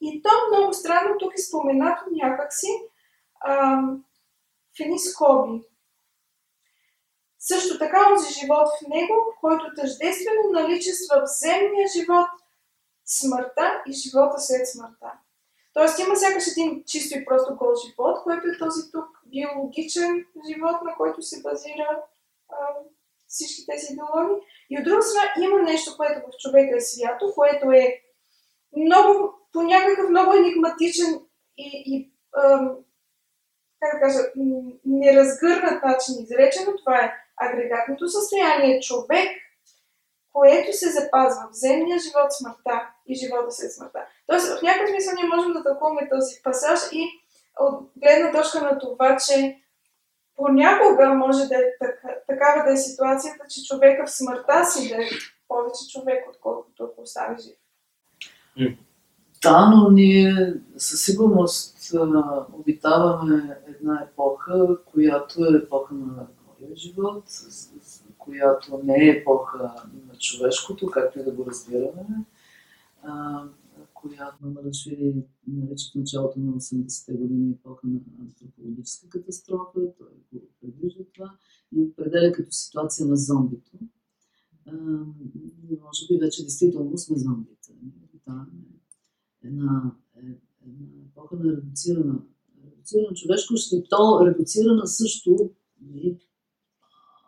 [0.00, 2.68] И то много странно тук е споменато някакси
[3.40, 3.82] а,
[4.76, 5.62] в едни скоби.
[7.38, 12.28] Също така този живот в него, който тъждествено наличества в земния живот,
[13.04, 15.12] смъртта и живота след смъртта.
[15.74, 20.76] Тоест има сякаш един чисто и просто гол живот, който е този тук биологичен живот,
[20.84, 22.02] на който се базира
[22.48, 22.56] а,
[23.26, 24.42] всички тези идеологии.
[24.70, 28.02] И от друга страна има нещо, което в човека е свято, което е
[28.76, 31.20] много, по някакъв много енигматичен
[31.58, 32.74] и, и а,
[33.80, 34.18] как да кажа,
[34.84, 36.76] неразгърнат начин изречено.
[36.76, 39.30] Това е агрегатното състояние човек,
[40.32, 42.76] което се запазва в земния живот, смъртта
[43.06, 43.98] и живота след смъртта.
[44.26, 47.02] Тоест, в някакъв смисъл ние можем да тълкуваме този пасаж и
[47.60, 49.62] от гледна точка на това, че
[50.36, 54.94] понякога може да е така, такава да е ситуацията, че човека в смъртта си да
[54.94, 55.08] е
[55.48, 57.56] повече човек, отколкото ако остане жив.
[59.42, 61.92] Да, но ние със сигурност
[62.52, 67.24] обитаваме една епоха, която е епоха на голия живот,
[68.18, 69.58] която не е епоха
[69.94, 72.24] на човешкото, както и да го разбираме,
[73.02, 73.44] а,
[73.94, 75.14] която Марашвили
[75.46, 81.36] нарича в началото на 80-те години епоха на антропологическа катастрофа, той го предвижда това
[81.76, 83.78] и определя като ситуация на зомбито.
[84.66, 84.72] А,
[85.82, 87.72] може би вече действително сме зомбите.
[88.26, 88.46] Да,
[89.44, 90.36] една, една
[91.10, 92.18] епоха на редуцирана,
[92.64, 95.50] редуцирана човешкост и то редуцирана също
[95.94, 96.16] и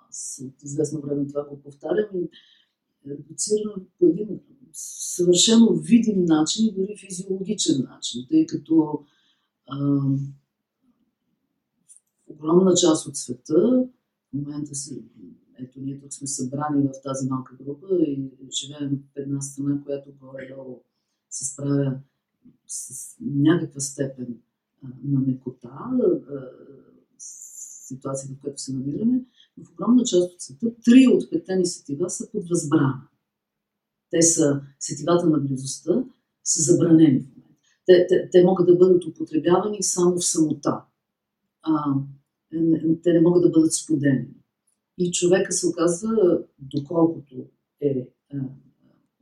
[0.09, 2.29] аз известно време това го повтарям и
[3.07, 4.41] редуцирано по един
[4.73, 9.05] съвършено видим начин и дори физиологичен начин, тъй като
[9.67, 9.79] а,
[12.27, 13.89] в огромна част от света,
[14.33, 15.03] момента си,
[15.59, 20.11] ето ние тук сме събрани в тази малка група и живеем в една страна, която
[20.21, 20.81] горе-долу
[21.31, 21.99] се справя
[22.67, 24.39] с някаква степен
[24.83, 26.51] а, на мекота, а,
[27.19, 29.25] ситуацията, в която се намираме,
[29.59, 33.09] в огромна част от света три от петте ни сетива са под възбрана.
[34.11, 36.05] Те са сетивата на близостта,
[36.45, 37.61] са забранени в момента.
[37.87, 40.85] Те, те, те могат да бъдат употребявани само в самота.
[41.63, 41.95] А,
[43.03, 44.29] те не могат да бъдат споделени.
[44.99, 47.35] И човека се оказва, доколкото
[47.81, 48.37] е а,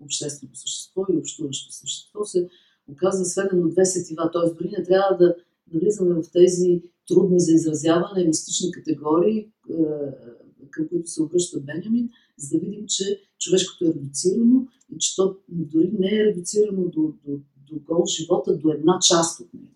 [0.01, 2.49] обществено същество и общуващо същество, се
[2.89, 4.31] оказва сведено две сетива.
[4.33, 4.55] Т.е.
[4.55, 5.37] дори не трябва да
[5.73, 9.75] навлизаме в тези трудни за изразяване мистични категории, а,
[10.71, 15.37] към които се обръща Бенямин, за да видим, че човешкото е редуцирано и че то
[15.49, 19.67] дори не е редуцирано до, до, до гол живота, до една част от него.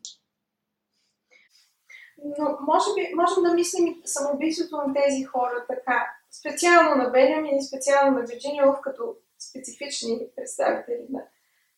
[2.39, 5.99] Но може би можем да мислим и самоубийството на тези хора така.
[6.41, 9.03] Специално на Бенямин и специално на Вирджиния Улф като
[9.51, 11.20] специфични представители на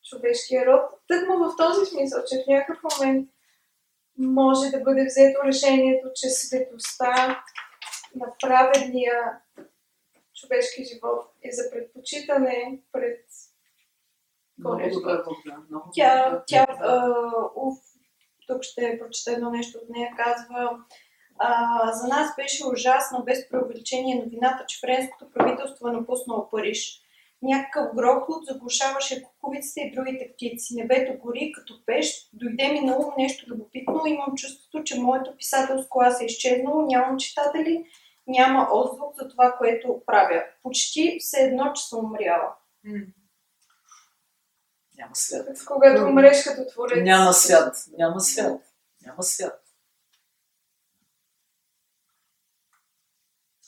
[0.09, 0.85] човешкия род.
[1.09, 3.29] Тъкмо в този смисъл, че в някакъв момент
[4.19, 7.43] може да бъде взето решението, че светостта
[8.15, 9.41] на праведния
[10.35, 13.25] човешки живот е за предпочитане пред.
[15.71, 17.13] Много тя, тя а,
[17.57, 17.79] уф,
[18.47, 20.79] тук ще прочета едно нещо от нея, казва
[21.39, 27.03] а, за нас беше ужасно, без преувеличение новината, че френското правителство е напуснало Париж.
[27.43, 30.75] Някакъв грохот заглушаваше куковиците и другите птици.
[30.75, 32.31] Небето гори като пещ.
[32.33, 34.07] Дойде ми на ум нещо любопитно.
[34.07, 36.87] Имам чувството, че моето писателско аз е изчезнало.
[36.87, 37.87] Нямам читатели,
[38.27, 40.45] няма отзвук за това, което правя.
[40.63, 42.55] Почти все едно, че съм умряла.
[44.99, 45.65] Няма свят.
[45.67, 47.05] Когато умреш като творец.
[47.05, 47.77] Няма свят.
[47.99, 48.63] Няма свят.
[49.07, 49.65] Няма свят.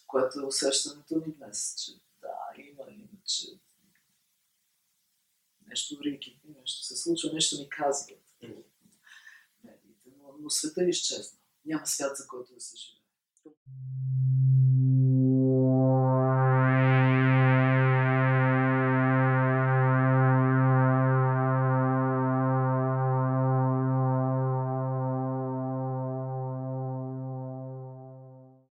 [0.06, 1.92] Което е усещането ни днес, че
[3.30, 3.46] че
[5.66, 8.18] нещо врики, нещо се случва, нещо ми казват
[9.64, 11.40] медиите, но, но света е изчезнал.
[11.64, 13.00] Няма свят, за който да се живее.